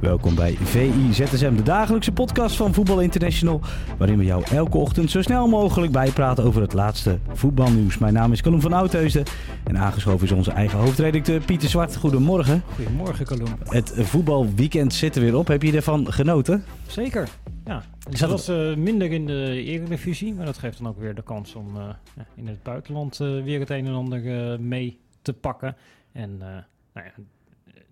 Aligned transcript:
Welkom 0.00 0.34
bij 0.34 0.54
VI 0.54 1.12
ZSM, 1.12 1.54
de 1.54 1.62
dagelijkse 1.62 2.12
podcast 2.12 2.56
van 2.56 2.74
Voetbal 2.74 3.00
International. 3.00 3.60
Waarin 3.98 4.18
we 4.18 4.24
jou 4.24 4.44
elke 4.50 4.76
ochtend 4.76 5.10
zo 5.10 5.22
snel 5.22 5.48
mogelijk 5.48 5.92
bijpraten 5.92 6.44
over 6.44 6.60
het 6.60 6.72
laatste 6.72 7.18
voetbalnieuws. 7.28 7.98
Mijn 7.98 8.12
naam 8.12 8.32
is 8.32 8.42
Calum 8.42 8.60
van 8.60 8.72
Oudheusden 8.72 9.24
en 9.64 9.78
aangeschoven 9.78 10.26
is 10.26 10.32
onze 10.32 10.50
eigen 10.50 10.78
hoofdredacteur 10.78 11.40
Pieter 11.40 11.68
Zwart. 11.68 11.96
Goedemorgen. 11.96 12.62
Goedemorgen, 12.74 13.26
Calum. 13.26 13.46
Het 13.64 13.92
voetbalweekend 13.96 14.94
zit 14.94 15.16
er 15.16 15.22
weer 15.22 15.36
op. 15.36 15.46
Heb 15.46 15.62
je 15.62 15.72
ervan 15.72 16.12
genoten? 16.12 16.64
Zeker. 16.86 17.28
Ja, 17.64 17.82
het 18.08 18.18
zat 18.18 18.30
was 18.30 18.48
eh, 18.48 18.74
minder 18.74 19.12
in 19.12 19.26
de 19.26 19.62
Eredivisie, 19.64 20.34
maar 20.34 20.46
dat 20.46 20.58
geeft 20.58 20.78
dan 20.78 20.88
ook 20.88 20.98
weer 20.98 21.14
de 21.14 21.22
kans 21.22 21.54
om 21.54 21.76
eh, 21.76 21.88
in 22.34 22.46
het 22.46 22.62
buitenland 22.62 23.20
eh, 23.20 23.42
weer 23.42 23.60
het 23.60 23.70
een 23.70 23.86
en 23.86 23.94
ander 23.94 24.60
mee 24.60 24.98
te 25.22 25.32
pakken. 25.32 25.76
En 26.12 26.38
nou 26.38 27.06
ja, 27.06 27.12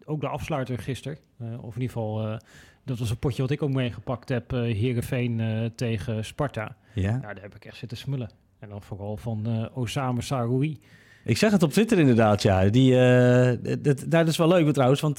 ook 0.09 0.21
de 0.21 0.29
afsluiter 0.29 0.79
gisteren, 0.79 1.19
eh, 1.39 1.47
of 1.47 1.75
in 1.75 1.81
ieder 1.81 1.97
geval, 1.97 2.27
eh, 2.27 2.37
dat 2.85 2.99
was 2.99 3.11
een 3.11 3.19
potje 3.19 3.43
wat 3.43 3.51
ik 3.51 3.63
ook 3.63 3.73
meegepakt 3.73 4.29
heb, 4.29 4.53
eh 4.53 4.61
Heerenveen 4.61 5.43
tegen 5.75 6.25
Sparta. 6.25 6.77
Ja. 6.95 7.03
Ja, 7.03 7.19
daar 7.21 7.43
heb 7.43 7.55
ik 7.55 7.65
echt 7.65 7.77
zitten 7.77 7.99
smullen. 7.99 8.31
En 8.59 8.69
dan 8.69 8.83
vooral 8.83 9.17
van 9.17 9.69
Osama 9.75 10.21
Saroui. 10.21 10.79
Ik 11.25 11.37
zag 11.37 11.51
het 11.53 11.63
op 11.63 11.73
Twitter 11.73 11.99
inderdaad, 11.99 12.43
ja. 12.43 12.69
Die, 12.69 12.93
dat, 13.81 14.05
dat 14.09 14.29
is 14.29 14.37
wel 14.37 14.49
leuk 14.49 14.73
trouwens, 14.73 15.01
want 15.01 15.19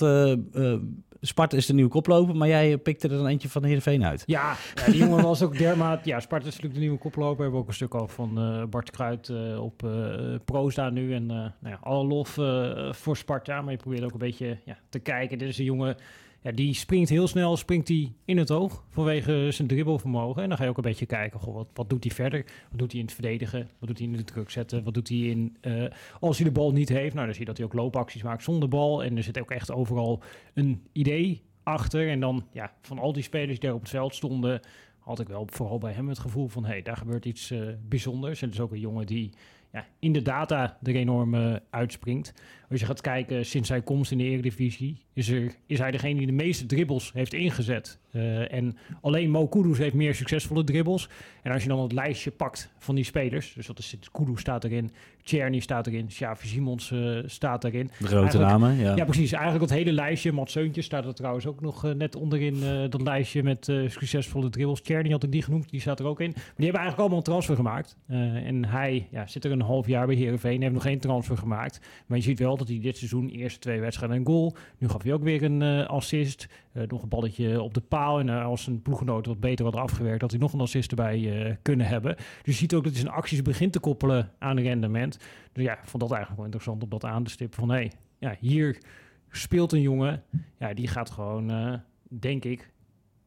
Sparta 1.21 1.57
is 1.57 1.65
de 1.65 1.73
nieuwe 1.73 1.89
koploper, 1.89 2.35
maar 2.35 2.47
jij 2.47 2.77
pikte 2.77 3.07
er 3.07 3.17
dan 3.17 3.27
eentje 3.27 3.49
van 3.49 3.63
Heerenveen 3.63 4.05
uit. 4.05 4.23
Ja, 4.25 4.55
die 4.85 4.97
jongen 4.97 5.23
was 5.23 5.41
ook 5.41 5.57
dermaat... 5.57 6.05
Ja, 6.05 6.19
Sparta 6.19 6.45
is 6.45 6.51
natuurlijk 6.51 6.73
de 6.73 6.85
nieuwe 6.85 6.97
koploper. 6.97 7.35
We 7.37 7.41
hebben 7.41 7.59
ook 7.59 7.67
een 7.67 7.73
stuk 7.73 7.95
over 7.95 8.15
van 8.15 8.39
eh, 8.39 8.63
Bart 8.63 8.91
Kruid 8.91 9.29
eh, 9.29 9.63
op 9.63 9.83
eh 9.83 10.35
Pro 10.45 10.69
staan 10.69 10.93
nu. 10.93 11.13
En 11.13 11.21
eh, 11.21 11.37
nou 11.37 11.51
ja, 11.61 11.79
alle 11.81 12.05
lof 12.05 12.37
eh, 12.37 12.93
voor 12.93 13.17
Sparta. 13.17 13.61
Maar 13.61 13.71
je 13.71 13.77
probeert 13.77 14.03
ook 14.03 14.11
een 14.11 14.17
beetje 14.17 14.57
ja, 14.65 14.77
te 14.89 14.99
kijken. 14.99 15.37
Dit 15.37 15.49
is 15.49 15.57
een 15.57 15.65
jongen... 15.65 15.95
Ja, 16.41 16.51
die 16.51 16.73
springt 16.73 17.09
heel 17.09 17.27
snel, 17.27 17.57
springt 17.57 17.87
hij 17.87 18.11
in 18.25 18.37
het 18.37 18.51
oog 18.51 18.83
vanwege 18.89 19.47
zijn 19.51 19.67
dribbelvermogen. 19.67 20.43
En 20.43 20.49
dan 20.49 20.57
ga 20.57 20.63
je 20.63 20.69
ook 20.69 20.77
een 20.77 20.83
beetje 20.83 21.05
kijken, 21.05 21.39
goh, 21.39 21.55
wat, 21.55 21.67
wat 21.73 21.89
doet 21.89 22.03
hij 22.03 22.13
verder? 22.13 22.45
Wat 22.69 22.79
doet 22.79 22.91
hij 22.91 22.99
in 22.99 23.05
het 23.05 23.15
verdedigen? 23.15 23.69
Wat 23.79 23.87
doet 23.87 23.97
hij 23.97 24.07
in 24.07 24.13
de 24.13 24.23
druk 24.23 24.49
zetten? 24.49 24.83
Wat 24.83 24.93
doet 24.93 25.09
hij 25.09 25.17
in, 25.17 25.57
eh, 25.61 25.83
als 26.19 26.37
hij 26.37 26.45
de 26.45 26.53
bal 26.53 26.71
niet 26.71 26.89
heeft? 26.89 27.13
Nou, 27.13 27.25
dan 27.25 27.35
zie 27.35 27.43
je 27.43 27.49
dat 27.49 27.57
hij 27.57 27.65
ook 27.65 27.73
loopacties 27.73 28.23
maakt 28.23 28.43
zonder 28.43 28.69
bal. 28.69 29.03
En 29.03 29.17
er 29.17 29.23
zit 29.23 29.39
ook 29.39 29.51
echt 29.51 29.71
overal 29.71 30.21
een 30.53 30.83
idee 30.91 31.41
achter. 31.63 32.09
En 32.09 32.19
dan, 32.19 32.45
ja, 32.51 32.73
van 32.81 32.99
al 32.99 33.13
die 33.13 33.23
spelers 33.23 33.59
die 33.59 33.67
daar 33.67 33.73
op 33.73 33.81
het 33.81 33.89
veld 33.89 34.15
stonden, 34.15 34.59
had 34.99 35.19
ik 35.19 35.27
wel 35.27 35.47
vooral 35.49 35.77
bij 35.77 35.91
hem 35.91 36.09
het 36.09 36.19
gevoel 36.19 36.47
van, 36.47 36.63
hé, 36.63 36.69
hey, 36.69 36.81
daar 36.81 36.97
gebeurt 36.97 37.25
iets 37.25 37.51
eh, 37.51 37.59
bijzonders. 37.87 38.41
En 38.41 38.47
het 38.47 38.57
is 38.57 38.63
ook 38.63 38.71
een 38.71 38.79
jongen 38.79 39.05
die 39.05 39.29
ja, 39.73 39.85
in 39.99 40.13
de 40.13 40.21
data 40.21 40.77
er 40.83 40.95
enorm 40.95 41.33
eh, 41.35 41.55
uitspringt. 41.69 42.33
Als 42.69 42.79
je 42.79 42.85
gaat 42.85 43.01
kijken, 43.01 43.45
sinds 43.45 43.67
zijn 43.67 43.83
komst 43.83 44.11
in 44.11 44.17
de 44.17 44.23
Eredivisie, 44.23 44.97
is, 45.13 45.29
er, 45.29 45.51
is 45.65 45.79
hij 45.79 45.91
degene 45.91 46.17
die 46.17 46.25
de 46.25 46.31
meeste 46.31 46.65
dribbles 46.65 47.11
heeft 47.13 47.33
ingezet. 47.33 47.99
Eh, 48.11 48.53
en 48.53 48.77
alleen 49.01 49.29
Mo 49.29 49.47
Kudus 49.47 49.77
heeft 49.77 49.93
meer 49.93 50.15
succesvolle 50.15 50.63
dribbles. 50.63 51.09
En 51.43 51.51
als 51.51 51.63
je 51.63 51.69
dan 51.69 51.79
het 51.79 51.91
lijstje 51.91 52.31
pakt 52.31 52.73
van 52.77 52.95
die 52.95 53.03
spelers, 53.03 53.53
dus 53.53 53.67
dat 53.67 53.79
is 53.79 53.97
Kudus 54.11 54.39
staat 54.39 54.63
erin, 54.63 54.91
Czerny 55.23 55.59
staat 55.59 55.87
erin, 55.87 56.07
Xavi 56.07 56.47
Simons 56.47 56.91
eh, 56.91 57.17
staat 57.25 57.63
erin. 57.63 57.91
De 57.99 58.07
grote 58.07 58.15
Eigenlijk- 58.15 58.49
namen, 58.51 58.75
ja. 58.75 58.95
Ja, 58.95 59.05
precies. 59.05 59.31
Eigenlijk 59.31 59.69
dat 59.69 59.77
hele 59.77 59.91
lijstje. 59.91 60.31
Mats 60.31 60.51
Seuntjes 60.51 60.85
staat 60.85 61.05
er 61.05 61.13
trouwens 61.13 61.45
ook 61.45 61.61
nog 61.61 61.93
net 61.93 62.15
onderin. 62.15 62.89
dat 62.89 63.01
lijstje 63.01 63.43
met 63.43 63.65
succesvolle 63.87 64.49
dribbles. 64.49 64.81
Czerny 64.81 65.09
had 65.09 65.23
ik 65.23 65.31
die 65.31 65.43
genoemd. 65.43 65.69
Die 65.69 65.81
staat 65.81 65.99
er 65.99 66.05
ook 66.05 66.19
in. 66.19 66.31
Maar 66.35 66.43
die 66.55 66.65
hebben 66.65 66.81
eigenlijk 66.81 66.99
allemaal 66.99 67.17
een 67.17 67.23
transfer 67.23 67.55
gemaakt. 67.55 67.97
En 68.07 68.65
hij 68.65 69.07
ja, 69.11 69.27
zit 69.27 69.45
er 69.45 69.51
een 69.51 69.58
half 69.61 69.87
jaar 69.87 70.05
bij 70.05 70.15
Heerenveen. 70.15 70.61
Heeft 70.61 70.73
nog 70.73 70.83
geen 70.83 70.99
transfer 70.99 71.37
gemaakt. 71.37 71.79
Maar 72.05 72.17
je 72.17 72.23
ziet 72.23 72.39
wel 72.39 72.57
dat 72.57 72.67
hij 72.67 72.79
dit 72.79 72.97
seizoen 72.97 73.29
eerste 73.29 73.59
twee 73.59 73.79
wedstrijden 73.79 74.17
een 74.17 74.25
goal. 74.25 74.55
Nu 74.77 74.89
gaf 74.89 75.03
hij 75.03 75.13
ook 75.13 75.23
weer 75.23 75.43
een 75.43 75.61
eh, 75.61 75.87
assist. 75.87 76.47
Eh, 76.71 76.83
nog 76.87 77.01
een 77.01 77.09
balletje 77.09 77.61
op 77.61 77.73
de 77.73 77.81
paal. 77.81 78.19
En 78.19 78.29
eh, 78.29 78.45
als 78.45 78.67
een 78.67 78.81
ploeggenoot 78.81 79.25
wat 79.25 79.39
beter 79.39 79.65
had 79.65 79.75
afgewerkt... 79.75 80.21
had 80.21 80.31
hij 80.31 80.39
nog 80.39 80.53
een 80.53 80.61
assist 80.61 80.89
erbij 80.89 81.57
kunnen 81.61 81.85
hebben. 81.85 82.15
Dus 82.15 82.25
je 82.43 82.51
ziet 82.51 82.73
ook 82.73 82.83
dat 82.83 82.91
hij 82.91 83.01
zijn 83.01 83.13
acties 83.13 83.41
begint 83.41 83.71
te 83.71 83.79
koppelen 83.79 84.31
aan 84.39 84.59
rendement. 84.59 85.17
Dus 85.53 85.63
ja, 85.63 85.73
ik 85.73 85.87
vond 85.87 86.03
dat 86.03 86.11
eigenlijk 86.11 86.35
wel 86.35 86.45
interessant 86.45 86.83
om 86.83 86.89
dat 86.89 87.05
aan 87.05 87.23
te 87.23 87.31
stippen. 87.31 87.59
Van 87.59 87.69
hé, 87.69 87.75
hey, 87.75 87.91
ja, 88.17 88.35
hier 88.39 88.81
speelt 89.29 89.71
een 89.71 89.81
jongen, 89.81 90.23
ja, 90.57 90.73
die 90.73 90.87
gaat 90.87 91.09
gewoon, 91.09 91.81
denk 92.09 92.45
ik, 92.45 92.71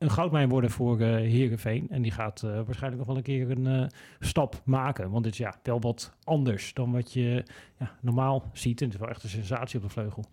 een 0.03 0.11
goudmijn 0.11 0.49
worden 0.49 0.71
voor 0.71 1.01
eh 1.01 1.09
Heerenveen. 1.09 1.87
En 1.91 2.03
die 2.03 2.11
gaat 2.11 2.43
eh, 2.43 2.51
waarschijnlijk 2.51 2.97
nog 2.97 3.07
wel 3.07 3.17
een 3.17 3.23
keer 3.23 3.51
een 3.51 3.67
eh, 3.67 3.87
stap 4.21 4.61
maken. 4.65 5.11
Want 5.11 5.25
dit 5.25 5.33
is 5.33 5.39
ja, 5.39 5.55
wel 5.63 5.81
wat 5.81 6.13
anders 6.25 6.75
dan 6.75 6.93
wat 6.93 7.13
je 7.13 7.45
ja, 7.79 7.91
normaal 8.01 8.51
ziet. 8.53 8.81
En 8.81 8.87
het 8.87 8.95
is 8.95 9.01
wel 9.01 9.11
echt 9.11 9.23
een 9.23 9.29
sensatie 9.29 9.77
op 9.79 9.85
de 9.85 9.91
vleugel. 9.91 10.25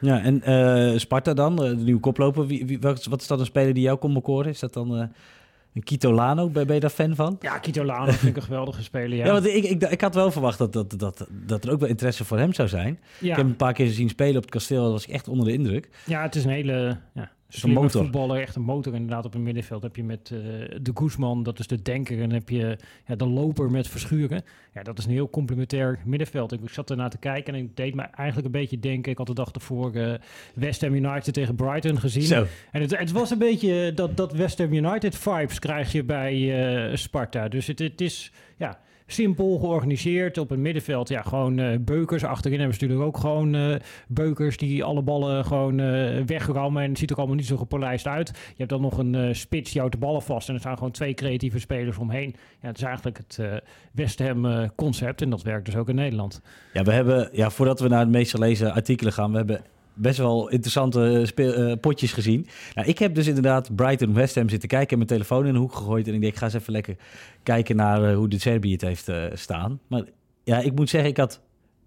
Ja, 0.00 0.22
en 0.22 1.00
Sparta 1.00 1.34
dan, 1.34 1.56
de 1.56 1.76
nieuwe 1.76 2.00
koploper. 2.00 2.46
Wie, 2.46 2.66
wie, 2.66 2.80
wat, 2.80 3.04
wat 3.04 3.20
is 3.20 3.26
dat 3.26 3.40
een 3.40 3.46
speler 3.46 3.74
die 3.74 3.82
jou 3.82 3.98
kon 3.98 4.14
bekoren? 4.14 4.50
Is 4.50 4.58
dat 4.58 4.72
dan 4.72 5.10
een 5.78 5.84
Kito 5.84 6.12
Lano? 6.12 6.50
Ben, 6.50 6.74
je 6.74 6.80
daar 6.80 6.90
fan 6.90 7.14
van? 7.14 7.36
Ja, 7.40 7.58
Kito 7.58 7.84
Lano 7.84 8.12
vind 8.12 8.22
ik 8.22 8.36
een 8.36 8.42
geweldige 8.42 8.82
speler. 8.82 9.18
Ja, 9.18 9.26
Ja, 9.26 9.32
want 9.32 9.46
ik, 9.46 9.64
ik, 9.64 9.82
ik 9.82 10.00
had 10.00 10.14
wel 10.14 10.30
verwacht 10.30 10.58
dat, 10.58 10.72
dat, 10.72 10.98
dat, 10.98 11.26
dat 11.30 11.64
er 11.64 11.70
ook 11.70 11.80
wel 11.80 11.88
interesse 11.88 12.24
voor 12.24 12.38
hem 12.38 12.52
zou 12.52 12.68
zijn. 12.68 12.98
Ik 13.20 13.28
heb 13.28 13.36
hem 13.36 13.46
ja, 13.46 13.50
een 13.50 13.56
paar 13.56 13.72
keer 13.72 13.88
zien 13.88 14.08
spelen 14.08 14.36
op 14.36 14.42
het 14.42 14.50
kasteel. 14.50 14.82
Dat 14.82 14.92
was 14.92 15.06
ik 15.06 15.12
echt 15.12 15.28
onder 15.28 15.46
de 15.46 15.52
indruk. 15.52 15.88
ja, 16.06 16.22
het 16.22 16.34
is 16.34 16.44
een 16.44 16.50
hele 16.50 16.98
ja, 17.14 17.30
slimme 17.48 17.80
motor. 17.80 18.02
voetballer. 18.02 18.40
Echt 18.40 18.56
een 18.56 18.62
motor 18.62 18.94
inderdaad 18.94 19.24
op 19.24 19.32
het 19.32 19.42
middenveld. 19.42 19.82
Heb 19.82 19.96
je 19.96 20.04
met 20.04 20.30
eh, 20.32 20.38
de 20.82 20.90
Guzman, 20.94 21.42
dat 21.42 21.58
is 21.58 21.66
de 21.66 21.82
denker. 21.82 22.22
En 22.22 22.30
heb 22.30 22.48
je 22.48 22.78
ja, 23.06 23.16
de 23.16 23.26
loper 23.26 23.70
met 23.70 23.88
Verschuren. 23.88 24.42
Ja, 24.74 24.82
dat 24.82 24.98
is 24.98 25.04
een 25.04 25.10
heel 25.10 25.30
complementair 25.30 25.98
middenveld. 26.04 26.52
Ik 26.52 26.60
zat 26.70 26.90
ernaar 26.90 27.10
te 27.10 27.18
kijken 27.18 27.54
en 27.54 27.60
ik 27.60 27.76
deed 27.76 27.94
me 27.94 28.02
eigenlijk 28.02 28.46
een 28.46 28.60
beetje 28.60 28.78
denken. 28.78 29.12
Ik 29.12 29.18
had 29.18 29.26
de 29.26 29.34
dag 29.34 29.50
ervoor 29.50 29.94
eh, 29.94 30.14
West 30.54 30.80
Ham 30.80 30.94
United 30.94 31.34
tegen 31.34 31.54
Brighton 31.54 32.00
gezien. 32.00 32.22
Zo. 32.22 32.46
En 32.72 32.80
het, 32.80 32.98
het 32.98 33.12
was 33.12 33.30
een 33.30 33.38
beetje 33.38 33.92
dat, 33.94 34.16
dat 34.16 34.32
West 34.32 34.58
Ham 34.58 34.72
United 34.72 35.16
vibes 35.16 35.58
krijg 35.58 35.92
je 35.92 36.04
bij 36.04 36.34
eh, 36.90 36.96
Sparta. 36.96 37.48
Dus 37.48 37.66
het, 37.66 37.78
het 37.78 38.00
is 38.00 38.32
ja, 38.56 38.80
simpel 39.10 39.58
georganiseerd 39.58 40.38
op 40.38 40.48
het 40.48 40.58
middenveld. 40.58 41.08
Ja, 41.08 41.22
gewoon 41.22 41.58
eh, 41.58 41.78
beukers. 41.80 42.24
Achterin 42.24 42.58
hebben 42.58 42.76
ze 42.76 42.82
natuurlijk 42.84 43.08
ook 43.08 43.20
gewoon 43.20 43.54
eh, 43.54 43.74
beukers 44.08 44.56
die 44.56 44.84
alle 44.84 45.02
ballen 45.02 45.44
gewoon 45.44 45.80
eh, 45.80 46.22
wegrammen. 46.26 46.82
En 46.82 46.88
het 46.88 46.98
ziet 46.98 47.10
er 47.10 47.16
allemaal 47.16 47.36
niet 47.36 47.46
zo 47.46 47.56
gepolijst 47.56 48.06
uit. 48.06 48.28
Je 48.28 48.54
hebt 48.56 48.70
dan 48.70 48.80
nog 48.80 48.98
een 48.98 49.36
spits 49.36 49.70
die 49.70 49.80
houdt 49.80 49.94
de 49.94 50.00
ballen 50.00 50.22
vast. 50.22 50.48
En 50.48 50.54
er 50.54 50.60
staan 50.60 50.76
gewoon 50.76 50.92
twee 50.92 51.14
creatieve 51.14 51.58
spelers 51.58 51.98
omheen. 51.98 52.34
Ja, 52.60 52.68
het 52.68 52.76
is 52.76 52.82
eigenlijk 52.82 53.18
het 53.18 53.40
West 53.92 54.18
Ham 54.18 54.70
concept. 54.74 55.22
En 55.22 55.30
dat 55.30 55.42
werkt 55.42 55.64
dus 55.64 55.76
ook 55.76 55.88
in 55.88 55.94
Nederland. 55.94 56.40
Ja, 56.72 56.82
we 56.82 56.92
hebben, 56.92 57.28
ja, 57.32 57.50
voordat 57.50 57.80
we 57.80 57.88
naar 57.88 58.00
het 58.00 58.08
meest 58.08 58.30
gelezen 58.30 58.72
artikelen 58.72 59.12
gaan, 59.12 59.30
we 59.30 59.36
hebben 59.36 59.60
best 59.98 60.18
wel 60.18 60.48
interessante 60.48 61.32
eh, 61.34 61.72
potjes 61.80 62.12
gezien. 62.12 62.46
Nou, 62.74 62.88
ik 62.88 62.98
heb 62.98 63.14
dus 63.14 63.26
inderdaad 63.26 63.76
Brighton 63.76 64.14
West 64.14 64.34
Ham 64.34 64.48
zitten 64.48 64.68
kijken 64.68 64.90
en 64.90 64.96
mijn 64.96 65.08
telefoon 65.08 65.46
in 65.46 65.52
de 65.52 65.58
hoek 65.58 65.74
gegooid. 65.74 66.08
En 66.08 66.14
ik 66.14 66.20
denk, 66.20 66.32
ik 66.32 66.38
ga 66.38 66.44
eens 66.44 66.54
even 66.54 66.72
lekker 66.72 66.96
kijken 67.42 67.76
naar 67.76 68.04
eh, 68.04 68.16
hoe 68.16 68.28
de 68.28 68.38
Serbië 68.38 68.72
het 68.72 68.80
heeft 68.80 69.08
eh, 69.08 69.24
staan. 69.32 69.80
Maar 69.86 70.02
ja, 70.44 70.58
ik 70.58 70.74
moet 70.74 70.90
zeggen, 70.90 71.10
ik 71.10 71.16
had 71.16 71.40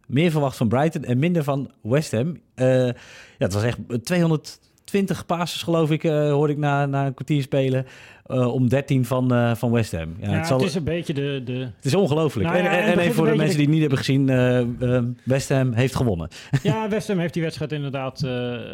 meer 0.07 0.31
verwacht 0.31 0.57
van 0.57 0.67
Brighton 0.67 1.03
en 1.03 1.19
minder 1.19 1.43
van 1.43 1.71
West 1.81 2.11
Ham. 2.11 2.39
Ja, 2.55 2.93
het 3.37 3.53
was 3.53 3.63
echt 3.63 3.77
220 4.03 5.25
passes, 5.25 5.63
geloof 5.63 5.91
ik, 5.91 6.03
eh, 6.03 6.31
hoorde 6.31 6.53
ik 6.53 6.59
na, 6.59 6.85
na 6.85 7.05
een 7.05 7.13
kwartier 7.13 7.41
spelen. 7.41 7.85
Eh, 8.31 8.53
om 8.53 8.69
13 8.69 9.05
van, 9.05 9.33
eh, 9.33 9.55
van 9.55 9.71
West 9.71 9.91
Ham. 9.91 10.15
Ja, 10.19 10.29
Ja, 10.29 10.37
het, 10.37 10.47
zal, 10.47 10.57
het 10.57 10.67
is 10.67 10.75
een 10.75 10.83
beetje 10.83 11.13
de... 11.13 11.41
de 11.45 11.53
het 11.53 11.85
is 11.85 11.95
ongelooflijk. 11.95 12.49
Nou 12.49 12.63
ja, 12.63 12.77
en, 12.77 12.91
en, 12.91 12.99
even 12.99 13.13
voor 13.13 13.25
de 13.25 13.35
mensen 13.35 13.55
die 13.55 13.65
het 13.65 13.71
niet 13.73 13.81
hebben 13.81 13.97
gezien, 13.97 14.29
eh, 14.29 15.03
West 15.23 15.49
Ham 15.49 15.73
heeft 15.73 15.95
gewonnen. 15.95 16.29
Ja, 16.63 16.89
West 16.89 17.07
Ham 17.07 17.17
heeft 17.17 17.33
die 17.33 17.43
wedstrijd 17.43 17.71
inderdaad 17.71 18.19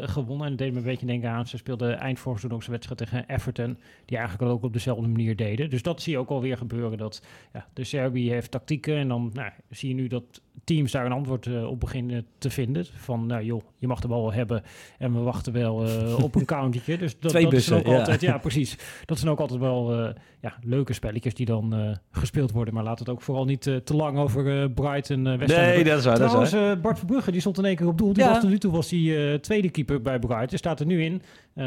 gewonnen. 0.01 0.45
En 0.45 0.51
het 0.51 0.57
deed 0.57 0.71
me 0.71 0.77
een 0.77 0.83
beetje 0.83 1.05
denken 1.05 1.29
aan. 1.29 1.47
Ze 1.47 1.57
speelden 1.57 1.99
eind 1.99 2.19
vorig 2.19 2.39
seizoen 2.39 2.59
ook 2.59 2.65
zijn 2.65 2.75
wedstrijd 2.79 3.25
tegen 3.25 3.35
Everton. 3.35 3.77
Die 4.05 4.17
eigenlijk 4.17 4.51
ook 4.51 4.63
op 4.63 4.73
dezelfde 4.73 5.07
manier 5.07 5.35
deden. 5.35 5.69
Dus 5.69 5.81
dat 5.81 6.01
zie 6.01 6.13
je 6.13 6.19
ook 6.19 6.29
alweer 6.29 6.57
gebeuren. 6.57 6.97
Dat 6.97 7.21
ja, 7.53 7.67
de 7.73 7.83
Serbië 7.83 8.29
heeft 8.29 8.51
tactieken. 8.51 8.97
En 8.97 9.07
dan 9.07 9.29
nou, 9.33 9.51
zie 9.69 9.89
je 9.89 9.95
nu 9.95 10.07
dat 10.07 10.41
teams 10.63 10.91
daar 10.91 11.05
een 11.05 11.11
antwoord 11.11 11.65
op 11.65 11.79
beginnen 11.79 12.25
te 12.37 12.49
vinden. 12.49 12.85
Van 12.93 13.25
nou 13.25 13.43
joh, 13.43 13.61
je 13.77 13.87
mag 13.87 13.99
de 13.99 14.07
bal 14.07 14.21
wel 14.21 14.33
hebben. 14.33 14.63
En 14.97 15.13
we 15.13 15.19
wachten 15.19 15.53
wel 15.53 15.75
op 16.21 16.35
een 16.35 16.45
countertje. 16.55 16.97
Dus 16.97 17.19
dat, 17.19 17.29
Twee 17.29 17.43
dat 17.43 17.53
is 17.53 17.57
bussen, 17.57 17.77
ook 17.77 17.93
ja. 17.93 17.99
altijd. 17.99 18.21
Ja, 18.21 18.37
precies. 18.47 18.77
Dat 19.05 19.17
zijn 19.17 19.31
ook 19.31 19.39
altijd 19.39 19.46
altijd 19.51 19.59
wel 19.59 19.99
uh, 19.99 20.09
ja, 20.41 20.57
leuke 20.61 20.93
spelletjes 20.93 21.33
die 21.33 21.45
dan 21.45 21.79
uh, 21.79 21.91
gespeeld 22.11 22.51
worden. 22.51 22.73
Maar 22.73 22.83
laat 22.83 22.99
het 22.99 23.09
ook 23.09 23.21
vooral 23.21 23.45
niet 23.45 23.65
uh, 23.65 23.75
te 23.75 23.95
lang 23.95 24.17
over 24.17 24.71
Brighton 24.71 25.25
uh, 25.25 25.37
West 25.37 25.55
Nee, 25.55 25.83
dat 25.83 25.97
is 25.97 26.05
waar. 26.05 26.15
Trouwens, 26.15 26.51
dat 26.51 26.59
is 26.61 26.65
waar. 26.67 26.79
Bart 26.79 26.97
Verbrugge 26.97 27.31
die 27.31 27.41
stond 27.41 27.57
in 27.57 27.65
één 27.65 27.75
keer 27.75 27.87
op 27.87 27.97
doel. 27.97 28.13
Die 28.13 28.23
Ja. 28.23 28.29
was 28.29 28.39
tot 28.41 28.49
nu 28.49 28.57
toe 28.57 28.71
was 28.71 28.87
die 28.87 29.39
tweede 29.39 29.69
keeper 29.69 30.01
bij 30.01 30.19
Brighton. 30.19 30.57
Staat 30.57 30.79
er 30.79 30.85
nu 30.85 31.03
in. 31.03 31.21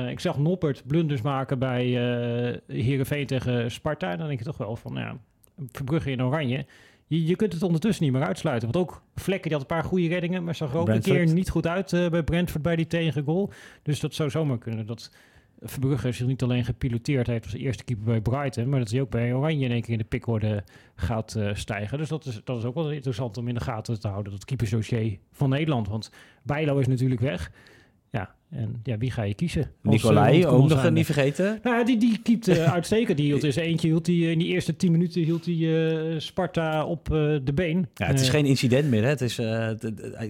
ik 0.08 0.20
zag 0.20 0.38
Noppert 0.38 0.82
blunders 0.86 1.22
maken 1.22 1.58
bij 1.58 1.84
Heerenveen 2.66 3.26
tegen 3.26 3.70
Sparta. 3.70 4.16
Dan 4.16 4.26
denk 4.26 4.38
je 4.38 4.44
toch 4.44 4.58
wel 4.58 4.76
van, 4.76 4.94
ja, 4.94 5.16
Verbrugge 5.72 6.10
in 6.10 6.22
oranje. 6.22 6.66
Je, 7.06 7.26
je 7.26 7.36
kunt 7.36 7.52
het 7.52 7.62
ondertussen 7.62 8.04
niet 8.04 8.12
meer 8.12 8.22
uitsluiten. 8.22 8.72
Want 8.72 8.84
ook 8.86 9.02
Vlekken 9.14 9.48
die 9.50 9.58
had 9.58 9.70
een 9.70 9.76
paar 9.76 9.84
goede 9.84 10.08
reddingen, 10.08 10.44
maar 10.44 10.54
zag 10.54 10.72
er 10.72 10.78
ook 10.78 10.84
Brentford. 10.84 11.16
een 11.18 11.24
keer 11.24 11.34
niet 11.34 11.50
goed 11.50 11.66
uit 11.66 11.92
uh, 11.92 12.08
bij 12.08 12.22
Brentford 12.22 12.62
bij 12.62 12.76
die 12.76 12.86
tegengoal. 12.86 13.50
Dus 13.82 14.00
dat 14.00 14.14
zou 14.14 14.30
zomaar 14.30 14.58
kunnen. 14.58 14.86
Dat 14.86 15.10
Verbrugge 15.62 16.12
zich 16.12 16.26
niet 16.26 16.42
alleen 16.42 16.64
gepiloteerd 16.64 17.26
heeft 17.26 17.44
als 17.44 17.54
eerste 17.54 17.84
keeper 17.84 18.04
bij 18.04 18.20
Brighton, 18.20 18.68
maar 18.68 18.78
dat 18.78 18.90
hij 18.90 19.00
ook 19.00 19.10
bij 19.10 19.34
Oranje 19.34 19.64
in 19.64 19.70
één 19.70 19.80
keer 19.80 19.92
in 19.92 19.98
de 19.98 20.04
pickorde 20.04 20.64
gaat 20.94 21.34
uh, 21.38 21.54
stijgen. 21.54 21.98
Dus 21.98 22.08
dat 22.08 22.24
is, 22.24 22.40
dat 22.44 22.58
is 22.58 22.64
ook 22.64 22.74
wel 22.74 22.90
interessant 22.90 23.36
om 23.36 23.48
in 23.48 23.54
de 23.54 23.60
gaten 23.60 24.00
te 24.00 24.08
houden, 24.08 24.32
dat 24.32 24.44
keepersdossier 24.44 25.18
van 25.32 25.48
Nederland. 25.48 25.88
Want 25.88 26.10
Bijlo 26.42 26.78
is 26.78 26.86
natuurlijk 26.86 27.20
weg. 27.20 27.50
Ja, 28.10 28.34
en 28.50 28.80
ja, 28.82 28.98
wie 28.98 29.10
ga 29.10 29.22
je 29.22 29.34
kiezen? 29.34 29.62
Als, 29.62 29.94
Nicolai, 29.94 30.46
ook 30.46 30.68
nog 30.68 30.90
niet 30.90 31.04
vergeten. 31.04 31.60
Nou, 31.62 31.84
die, 31.84 31.96
die 31.96 32.18
keept 32.22 32.48
uh, 32.48 32.72
uitstekend. 32.72 33.16
Die 33.16 33.26
hield 33.26 33.42
eens 33.42 33.56
eentje, 33.56 33.88
hield 33.88 34.04
die, 34.04 34.30
in 34.30 34.38
die 34.38 34.48
eerste 34.48 34.76
tien 34.76 34.92
minuten 34.92 35.22
hield 35.22 35.44
hij 35.44 35.54
uh, 35.54 36.18
Sparta 36.18 36.84
op 36.84 37.04
de 37.44 37.52
been. 37.54 37.88
Ja, 37.94 38.06
het 38.06 38.20
is 38.20 38.28
geen 38.28 38.46
incident 38.46 38.90
meer. 38.90 39.02
Hè? 39.02 39.08
Het 39.08 39.20
is, 39.20 39.36
hij, 39.36 39.76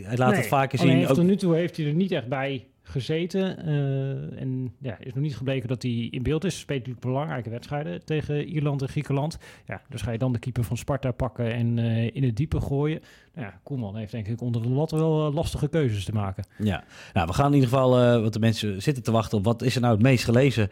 hij 0.02 0.16
laat 0.16 0.30
nee, 0.30 0.38
het 0.38 0.48
vaker 0.48 0.78
alleen 0.78 0.98
zien. 0.98 1.08
Ook... 1.08 1.14
Tot 1.14 1.24
nu 1.24 1.36
toe 1.36 1.54
heeft 1.54 1.76
hij 1.76 1.86
er 1.86 1.94
niet 1.94 2.12
echt 2.12 2.28
bij 2.28 2.66
gezeten. 2.82 3.68
Uh, 3.68 4.40
en 4.40 4.74
ja, 4.78 4.98
is 5.00 5.12
nog 5.14 5.22
niet 5.22 5.36
gebleken 5.36 5.68
dat 5.68 5.82
hij 5.82 6.08
in 6.10 6.22
beeld 6.22 6.44
is. 6.44 6.58
Speelt 6.58 6.78
natuurlijk 6.78 7.06
belangrijke 7.06 7.50
wedstrijden 7.50 8.04
tegen 8.04 8.44
Ierland 8.44 8.82
en 8.82 8.88
Griekenland. 8.88 9.38
Ja, 9.66 9.82
dus 9.88 10.02
ga 10.02 10.10
je 10.10 10.18
dan 10.18 10.32
de 10.32 10.38
keeper 10.38 10.64
van 10.64 10.76
Sparta 10.76 11.10
pakken 11.10 11.52
en 11.52 11.76
uh, 11.76 12.10
in 12.12 12.22
het 12.22 12.36
diepe 12.36 12.60
gooien. 12.60 13.00
Nou 13.34 13.46
ja, 13.46 13.60
Koeman 13.62 13.96
heeft 13.96 14.12
denk 14.12 14.26
ik 14.26 14.40
onder 14.40 14.62
de 14.62 14.68
lat 14.68 14.90
wel 14.90 15.28
uh, 15.28 15.34
lastige 15.34 15.68
keuzes 15.68 16.04
te 16.04 16.12
maken. 16.12 16.44
Ja, 16.58 16.84
nou, 17.12 17.26
we 17.26 17.32
gaan 17.32 17.46
in 17.46 17.54
ieder 17.54 17.68
geval, 17.68 17.90
want 18.20 18.32
de 18.32 18.38
mensen 18.38 18.82
zitten 18.82 19.02
te 19.02 19.10
wachten 19.10 19.38
op 19.38 19.44
wat 19.44 19.62
is 19.62 19.74
er 19.74 19.80
nou 19.80 19.92
het 19.94 20.02
meest 20.02 20.24
gelezen 20.24 20.68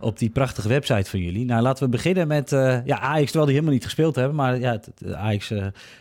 op 0.00 0.18
die 0.18 0.30
prachtige 0.30 0.68
website 0.68 1.10
van 1.10 1.20
jullie. 1.20 1.44
Nou, 1.44 1.62
laten 1.62 1.84
we 1.84 1.90
beginnen 1.90 2.28
met 2.28 2.50
ja, 2.50 2.98
Ajax, 2.98 3.24
terwijl 3.24 3.44
die 3.44 3.54
helemaal 3.54 3.72
niet 3.72 3.84
gespeeld 3.84 4.14
hebben. 4.14 4.36
Maar 4.36 4.58
ja, 4.58 4.80
Ajax 5.12 5.46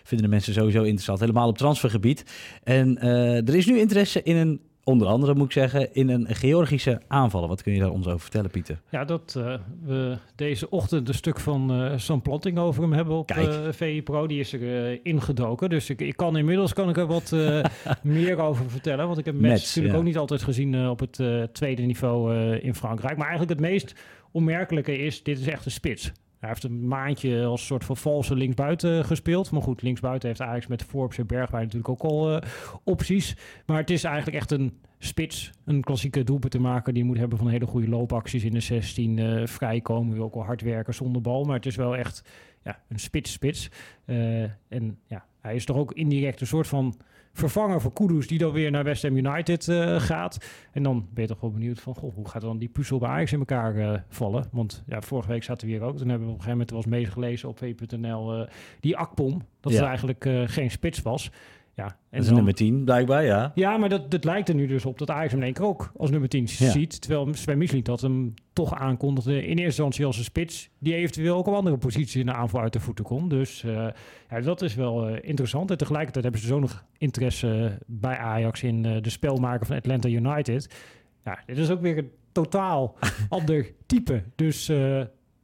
vinden 0.04 0.28
de 0.28 0.34
mensen 0.34 0.54
sowieso 0.54 0.82
interessant, 0.82 1.20
helemaal 1.20 1.48
op 1.48 1.58
transfergebied. 1.58 2.24
En 2.64 3.02
er 3.46 3.56
is 3.56 3.66
nu 3.66 3.80
interesse 3.80 4.24
in 4.24 4.36
een 4.36 4.60
onder 4.90 5.08
andere 5.08 5.36
moet 5.36 5.46
ik 5.46 5.52
zeggen, 5.52 5.94
in 5.94 6.10
een 6.10 6.28
Georgische 6.36 7.02
aanvallen. 7.08 7.50
Wat 7.50 7.64
kun 7.64 7.74
je 7.74 7.80
daar 7.80 7.92
ons 7.92 8.08
over 8.08 8.20
vertellen, 8.20 8.50
Pieter? 8.50 8.82
Ja, 8.90 9.06
dat 9.06 9.36
uh, 9.38 9.54
we 9.84 10.18
deze 10.36 10.70
ochtend 10.70 11.08
een 11.08 11.14
stuk 11.14 11.40
van 11.40 11.82
uh, 11.82 11.98
Sam 11.98 12.22
Planting 12.22 12.58
over 12.58 12.82
hem 12.82 12.94
hebben 12.94 13.16
op 13.16 13.32
uh, 13.32 13.68
VI 13.70 14.04
Pro. 14.04 14.28
Die 14.28 14.40
is 14.40 14.54
er 14.54 15.06
ingedoken. 15.06 15.70
Dus 15.70 15.90
ik, 15.90 16.02
ik 16.02 16.18
kan 16.18 16.38
inmiddels 16.38 16.74
kan 16.74 16.90
ik 16.90 16.98
er 16.98 17.08
wat 17.08 17.36
meer 18.02 18.38
over 18.38 18.70
vertellen. 18.70 19.08
Want 19.08 19.20
ik 19.20 19.26
heb 19.26 19.36
Mets 19.36 19.66
natuurlijk 19.66 19.94
ja. 19.94 20.00
ook 20.00 20.06
niet 20.06 20.18
altijd 20.18 20.44
gezien 20.44 20.90
op 20.90 21.00
het 21.00 21.22
tweede 21.54 21.82
niveau 21.82 22.36
in 22.56 22.76
Frankrijk. 22.76 23.18
Maar 23.18 23.28
eigenlijk 23.28 23.60
het 23.60 23.70
meest 23.70 23.96
opmerkelijke 24.32 24.98
is, 24.98 25.24
dit 25.24 25.40
is 25.40 25.48
echt 25.48 25.66
een 25.66 25.72
spits. 25.72 26.12
Hij 26.40 26.50
heeft 26.50 26.64
een 26.64 26.88
maandje 26.88 27.46
als 27.46 27.66
soort 27.66 27.84
van 27.84 27.98
valse 27.98 28.36
linksbuiten 28.36 29.06
gespeeld. 29.06 29.52
Maar 29.52 29.62
goed, 29.62 29.82
linksbuiten 29.82 30.28
heeft 30.28 30.42
Ajax 30.42 30.68
met 30.68 30.84
Forbes 30.84 31.18
en 31.18 31.28
Bergwijn 31.28 31.64
natuurlijk 31.64 31.90
ook 31.90 32.12
al 32.12 32.32
uh, 32.32 32.42
opties. 32.84 33.36
Maar 33.66 33.78
het 33.78 33.90
is 33.90 34.04
eigenlijk 34.04 34.38
echt 34.38 34.52
een 34.52 34.80
spits. 35.00 35.52
Een 35.66 35.82
klassieke 35.82 36.24
doelpunt 36.24 36.52
te 36.52 36.60
maken. 36.60 36.94
Die 36.94 37.04
moet 37.04 37.18
hebben 37.18 37.38
van 37.38 37.48
hele 37.48 37.66
goede 37.66 37.90
loopacties 37.90 38.44
in 38.44 38.52
de 38.52 38.60
16. 38.60 39.18
Uh, 39.18 39.46
vrijkomen, 39.48 40.14
wil 40.14 40.24
ook 40.24 40.34
wel 40.34 40.44
hard 40.46 40.62
werken 40.62 40.94
zonder 40.94 41.22
bal. 41.22 41.44
Maar 41.44 41.56
het 41.56 41.66
is 41.66 41.76
wel 41.76 41.96
echt 41.96 42.24
ja, 42.64 42.80
een 42.88 43.00
spits-spits. 43.00 43.70
Uh, 44.06 44.44
en 44.68 44.98
ja, 45.08 45.26
hij 45.42 45.56
is 45.56 45.66
toch 45.66 45.78
ook 45.78 45.94
indirect 45.94 46.42
een 46.42 46.48
soort 46.48 46.68
van 46.68 46.96
vervanger 47.34 47.82
voor 47.82 47.94
Kudus, 47.94 48.28
die 48.28 48.38
dan 48.38 48.52
weer 48.52 48.72
naar 48.72 48.84
West 48.84 49.04
Ham 49.04 49.18
United 49.18 49.68
uh, 49.68 50.00
gaat. 50.00 50.38
En 50.72 50.84
dan 50.84 51.08
ben 51.14 51.24
je 51.24 51.30
toch 51.30 51.42
wel 51.42 51.52
benieuwd 51.52 51.80
van, 51.80 51.96
goh, 51.96 52.14
hoe 52.14 52.30
gaat 52.30 52.42
dan 52.42 52.58
die 52.58 52.70
puzzel 52.70 53.00
bij 53.00 53.10
Ajax 53.10 53.32
in 53.32 53.40
elkaar 53.40 54.06
vallen? 54.10 54.46
Want 54.52 54.84
ja, 54.88 55.02
vorige 55.02 55.30
week 55.30 55.44
zaten 55.44 55.68
we 55.68 55.74
hier 55.74 55.82
ook. 55.82 55.98
Toen 55.98 56.10
hebben 56.10 56.28
we 56.28 56.34
op 56.34 56.40
een 56.40 56.44
gegeven 56.44 56.68
moment 56.68 56.70
wel 56.70 56.80
eens 56.80 56.90
meegelezen 56.90 57.50
op 57.50 57.58
v.nl 57.58 58.48
die 58.80 58.98
Akpom. 58.98 59.42
Dat 59.60 59.72
ja. 59.72 59.78
het 59.78 59.88
eigenlijk 59.88 60.52
geen 60.52 60.72
spits 60.72 61.02
was. 61.02 61.32
Ja, 61.80 61.86
en 61.86 61.94
dat 62.10 62.20
is 62.20 62.26
dan, 62.26 62.36
nummer 62.36 62.54
10, 62.54 62.84
blijkbaar, 62.84 63.24
ja. 63.24 63.52
Ja, 63.56 63.78
maar 63.78 63.90
dat, 63.90 64.12
dat 64.12 64.24
lijkt 64.24 64.50
er 64.50 64.56
nu 64.56 64.68
dus 64.68 64.86
op 64.86 64.98
dat 64.98 65.10
Ajax 65.10 65.30
hem 65.32 65.40
in 65.40 65.46
één 65.46 65.54
keer 65.54 65.66
ook 65.66 65.92
als 65.98 66.10
nummer 66.10 66.30
10 66.30 66.42
Ja. 66.42 66.72
ziet. 66.72 67.02
Terwijl 67.02 67.28
Sven 67.34 67.58
Misling 67.58 67.86
dat 67.86 68.02
hem 68.02 68.34
toch 68.54 68.74
aankondigde 68.74 69.34
in 69.34 69.48
eerste 69.48 69.64
instantie 69.64 70.06
als 70.06 70.18
een 70.18 70.24
spits... 70.24 70.70
die 70.80 70.94
eventueel 70.94 71.38
ook 71.38 71.48
op 71.48 71.54
andere 71.54 71.78
posities 71.78 72.16
in 72.16 72.26
de 72.26 72.34
aanval 72.34 72.62
uit 72.62 72.74
de 72.74 72.80
voeten 72.80 73.06
kon. 73.06 73.30
Dus 73.30 73.64
eh, 73.64 73.88
ja, 74.30 74.40
dat 74.42 74.62
is 74.62 74.76
wel 74.76 75.08
eh, 75.08 75.30
interessant. 75.30 75.72
En 75.72 75.78
tegelijkertijd 75.78 76.24
hebben 76.24 76.42
ze 76.42 76.48
zo 76.48 76.60
nog 76.60 76.86
interesse 76.98 77.78
bij 77.86 78.18
Ajax... 78.18 78.64
in 78.64 78.86
eh, 78.86 79.02
de 79.02 79.10
spelmaker 79.10 79.66
van 79.66 79.76
Atlanta 79.76 80.10
United. 80.10 80.76
Ja, 81.24 81.40
dit 81.46 81.58
is 81.58 81.70
ook 81.70 81.82
weer 81.82 81.98
een 81.98 82.12
totaal 82.32 82.96
ander 83.30 83.72
type. 83.86 84.24
Dus 84.36 84.68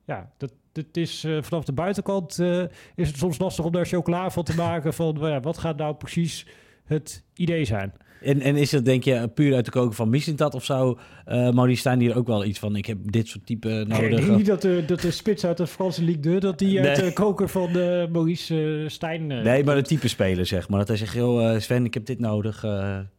ja, 0.05 0.31
dat, 0.37 0.53
het 0.75 0.97
is 0.97 1.23
uh, 1.23 1.37
vanaf 1.41 1.65
de 1.65 1.73
buitenkant 1.73 2.39
uh, 2.39 2.63
is 2.95 3.07
het 3.07 3.17
soms 3.17 3.37
lastig 3.37 3.65
om 3.65 3.71
daar 3.71 3.85
chocola 3.85 4.29
van 4.29 4.43
te 4.43 4.55
maken 4.55 4.93
van 4.93 5.25
uh, 5.25 5.37
wat 5.41 5.57
gaat 5.57 5.77
nou 5.77 5.95
precies 5.95 6.47
het 6.85 7.23
idee 7.33 7.65
zijn. 7.65 7.93
En, 8.21 8.41
en 8.41 8.55
is 8.55 8.69
dat 8.69 8.85
denk 8.85 9.03
je 9.03 9.27
puur 9.27 9.55
uit 9.55 9.65
de 9.65 9.71
koken 9.71 9.95
van 9.95 10.09
Mislintat 10.09 10.55
of 10.55 10.65
zou 10.65 10.97
uh, 11.27 11.49
Maurice 11.49 11.79
Stijn 11.79 11.99
hier 11.99 12.15
ook 12.15 12.27
wel 12.27 12.45
iets 12.45 12.59
van 12.59 12.75
ik 12.75 12.85
heb 12.85 12.97
dit 13.11 13.27
soort 13.27 13.45
type 13.45 13.67
nodig? 13.67 13.99
Nee, 13.99 14.09
ik 14.09 14.15
denk 14.15 14.37
niet 14.37 14.45
dat 14.45 14.61
de, 14.61 14.83
dat 14.87 15.01
de 15.01 15.11
spits 15.11 15.45
uit 15.45 15.57
de 15.57 15.67
Franse 15.67 16.03
Ligue 16.03 16.21
2 16.21 16.39
dat 16.39 16.59
die 16.59 16.81
uit 16.81 16.95
de 16.95 17.13
koker 17.13 17.49
van 17.49 17.73
de 17.73 18.07
Maurice 18.11 18.55
uh, 18.55 18.89
Stijn... 18.89 19.29
Uh, 19.29 19.43
nee, 19.43 19.63
maar 19.63 19.75
de 19.75 19.81
type 19.81 20.07
speler 20.07 20.45
zeg 20.45 20.69
maar. 20.69 20.79
Dat 20.79 20.87
hij 20.87 20.97
zegt, 20.97 21.13
joh 21.13 21.59
Sven 21.59 21.85
ik 21.85 21.93
heb 21.93 22.05
dit 22.05 22.19
nodig, 22.19 22.59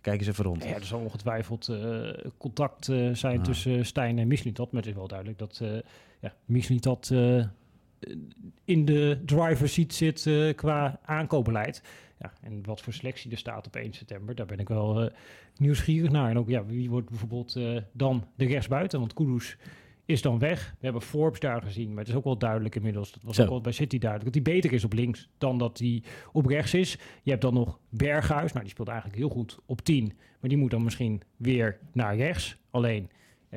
kijk 0.01 0.19
eens 0.19 0.27
even 0.27 0.45
rond. 0.45 0.65
Ja, 0.65 0.75
er 0.75 0.85
zal 0.85 1.01
ongetwijfeld 1.01 1.71
contact 2.39 2.85
zijn 3.13 3.39
ah. 3.39 3.45
tussen 3.45 3.87
Stijn 3.87 4.19
en 4.19 4.29
Mislintat, 4.29 4.73
maar 4.73 4.81
het 4.81 4.91
is 4.91 4.97
wel 4.97 5.09
duidelijk 5.09 5.39
dat 5.39 5.63
ja, 6.21 6.35
Mislintat 6.45 7.13
in 8.65 8.85
de 8.85 9.19
driver's 9.25 9.73
seat 9.73 9.93
zit 9.93 10.25
uh, 10.27 10.55
qua 10.55 11.01
aankoopbeleid. 11.05 11.83
Ja, 12.19 12.33
en 12.41 12.65
wat 12.65 12.81
voor 12.81 12.93
selectie 12.93 13.31
er 13.31 13.39
staat 13.39 13.67
op 13.67 13.77
1 13.77 13.93
september, 13.93 14.35
daar 14.35 14.47
ben 14.47 14.59
ik 14.59 14.69
wel 14.69 15.03
uh, 15.03 15.11
nieuwsgierig 15.57 16.11
naar. 16.11 16.31
En 16.31 16.39
ook, 16.39 16.49
ja, 16.49 16.67
wie 16.67 16.91
wordt 16.91 17.09
bijvoorbeeld 17.09 17.61
dan 17.93 18.25
de 18.37 18.47
rechtsbuiten? 18.47 18.99
Want 18.99 19.13
Kudus 19.13 19.57
is 20.07 20.23
dan 20.23 20.39
weg. 20.39 20.75
We 20.79 20.85
hebben 20.85 21.03
Forbes 21.03 21.41
daar 21.41 21.63
gezien, 21.63 21.89
maar 21.89 21.99
het 21.99 22.09
is 22.09 22.15
ook 22.15 22.25
wel 22.25 22.39
duidelijk 22.39 22.75
inmiddels. 22.75 23.13
Dat 23.13 23.23
was 23.23 23.37
Zo. 23.37 23.43
ook 23.43 23.49
wel 23.49 23.61
bij 23.61 23.73
City 23.73 23.99
duidelijk. 23.99 24.35
Dat 24.35 24.45
hij 24.45 24.55
beter 24.55 24.73
is 24.73 24.85
op 24.85 24.93
links 24.93 25.29
dan 25.39 25.59
dat 25.59 25.79
hij 25.79 26.03
op 26.33 26.47
rechts 26.47 26.75
is. 26.75 26.99
Je 27.23 27.31
hebt 27.31 27.43
dan 27.43 27.55
nog 27.55 27.79
Berghuis. 27.89 28.51
Nou, 28.51 28.65
die 28.65 28.73
speelt 28.73 28.89
eigenlijk 28.89 29.19
heel 29.19 29.29
goed 29.29 29.59
op 29.67 29.81
10. 29.81 30.13
Maar 30.41 30.51
die 30.51 30.59
moet 30.59 30.71
dan 30.71 30.83
misschien 30.83 31.23
weer 31.37 31.79
naar 31.93 32.17
rechts. 32.17 32.57
Alleen 32.71 33.11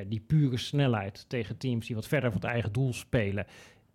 die 0.06 0.20
pure 0.20 0.56
snelheid 0.56 1.24
tegen 1.28 1.56
teams 1.56 1.86
die 1.86 1.96
wat 1.96 2.06
verder 2.06 2.32
van 2.32 2.40
het 2.40 2.50
eigen 2.50 2.72
doel 2.72 2.92
spelen 2.92 3.46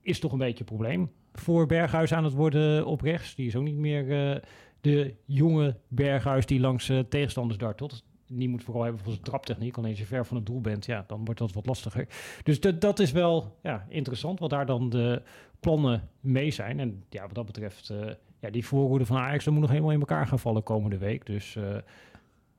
is 0.01 0.19
toch 0.19 0.31
een 0.31 0.37
beetje 0.37 0.59
een 0.59 0.65
probleem 0.65 1.11
voor 1.33 1.65
Berghuis 1.65 2.13
aan 2.13 2.23
het 2.23 2.33
worden 2.33 2.85
op 2.85 3.01
rechts. 3.01 3.35
Die 3.35 3.47
is 3.47 3.55
ook 3.55 3.63
niet 3.63 3.75
meer 3.75 4.33
uh, 4.35 4.41
de 4.81 5.13
jonge 5.25 5.75
Berghuis 5.87 6.45
die 6.45 6.59
langs 6.59 6.89
uh, 6.89 6.99
tegenstanders 6.99 7.59
dartelt. 7.59 8.03
Die 8.27 8.49
moet 8.49 8.63
vooral 8.63 8.83
hebben 8.83 9.01
voor 9.01 9.11
zijn 9.11 9.23
traptechniek. 9.23 9.77
Alleen 9.77 9.89
als 9.89 9.99
je 9.99 10.05
ver 10.05 10.25
van 10.25 10.37
het 10.37 10.45
doel 10.45 10.61
bent, 10.61 10.85
ja, 10.85 11.03
dan 11.07 11.25
wordt 11.25 11.39
dat 11.39 11.53
wat 11.53 11.65
lastiger. 11.65 12.07
Dus 12.43 12.59
dat, 12.59 12.99
is 12.99 13.11
wel 13.11 13.57
ja, 13.63 13.85
interessant 13.89 14.39
wat 14.39 14.49
daar 14.49 14.65
dan 14.65 14.89
de 14.89 15.21
plannen 15.59 16.09
mee 16.19 16.51
zijn. 16.51 16.79
En 16.79 17.03
ja, 17.09 17.21
wat 17.21 17.35
dat 17.35 17.45
betreft, 17.45 17.93
ja, 18.39 18.49
die 18.49 18.65
voorhoede 18.65 19.05
van 19.05 19.17
Ajax, 19.17 19.43
dat 19.43 19.53
moet 19.53 19.61
nog 19.61 19.71
helemaal 19.71 19.91
in 19.91 19.99
elkaar 19.99 20.27
gaan 20.27 20.39
vallen 20.39 20.63
komende 20.63 20.97
week. 20.97 21.25
Dus 21.25 21.57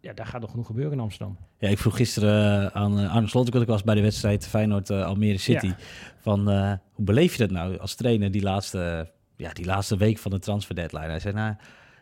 ja, 0.07 0.13
daar 0.13 0.27
gaat 0.27 0.41
nog 0.41 0.51
genoeg 0.51 0.67
gebeuren 0.67 0.93
in 0.93 1.01
Amsterdam. 1.01 1.37
Ja, 1.59 1.69
ik 1.69 1.79
vroeg 1.79 1.97
gisteren 1.97 2.63
uh, 2.63 2.67
aan 2.67 3.01
uh, 3.01 3.15
Arne 3.15 3.29
Slot, 3.29 3.55
ik 3.55 3.67
was 3.67 3.83
bij 3.83 3.95
de 3.95 4.01
wedstrijd 4.01 4.47
Feyenoord-Almere 4.47 5.33
uh, 5.33 5.39
City, 5.39 5.67
ja. 5.67 5.77
van 6.19 6.51
uh, 6.51 6.73
hoe 6.93 7.05
beleef 7.05 7.33
je 7.33 7.39
dat 7.39 7.51
nou 7.51 7.79
als 7.79 7.95
trainer 7.95 8.31
die 8.31 8.43
laatste, 8.43 9.11
ja, 9.37 9.53
die 9.53 9.65
laatste 9.65 9.97
week 9.97 10.19
van 10.19 10.31
de 10.31 10.39
transfer 10.39 10.75
deadline? 10.75 11.07
Hij 11.07 11.21
zei, 11.21 11.35
nou, 11.35 11.55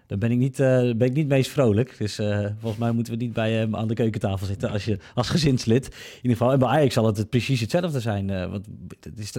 daar 0.07 0.19
ben 0.19 0.31
ik 0.31 0.39
niet, 0.39 0.59
uh, 0.59 0.67
ben 0.67 1.07
ik 1.07 1.13
niet 1.13 1.29
meest 1.29 1.51
vrolijk. 1.51 1.99
Dus 1.99 2.21
uh, 2.21 2.47
volgens 2.59 2.81
mij 2.81 2.93
moeten 2.93 3.13
we 3.13 3.19
niet 3.19 3.33
bij 3.33 3.53
hem 3.53 3.77
aan 3.77 3.89
de 3.89 3.95
keukentafel 3.95 4.47
zitten 4.47 4.71
als, 4.71 4.85
je, 4.85 4.99
als 5.15 5.29
gezinslid. 5.29 5.87
In 5.87 5.93
ieder 6.23 6.37
geval, 6.37 6.53
en 6.53 6.59
bij 6.59 6.69
Ajax 6.69 6.95
zal 6.95 7.07
het, 7.07 7.17
het 7.17 7.31
precies 7.31 7.61
hetzelfde 7.61 8.01
zijn. 8.01 8.29
Uh, 8.29 8.51
want 8.51 8.67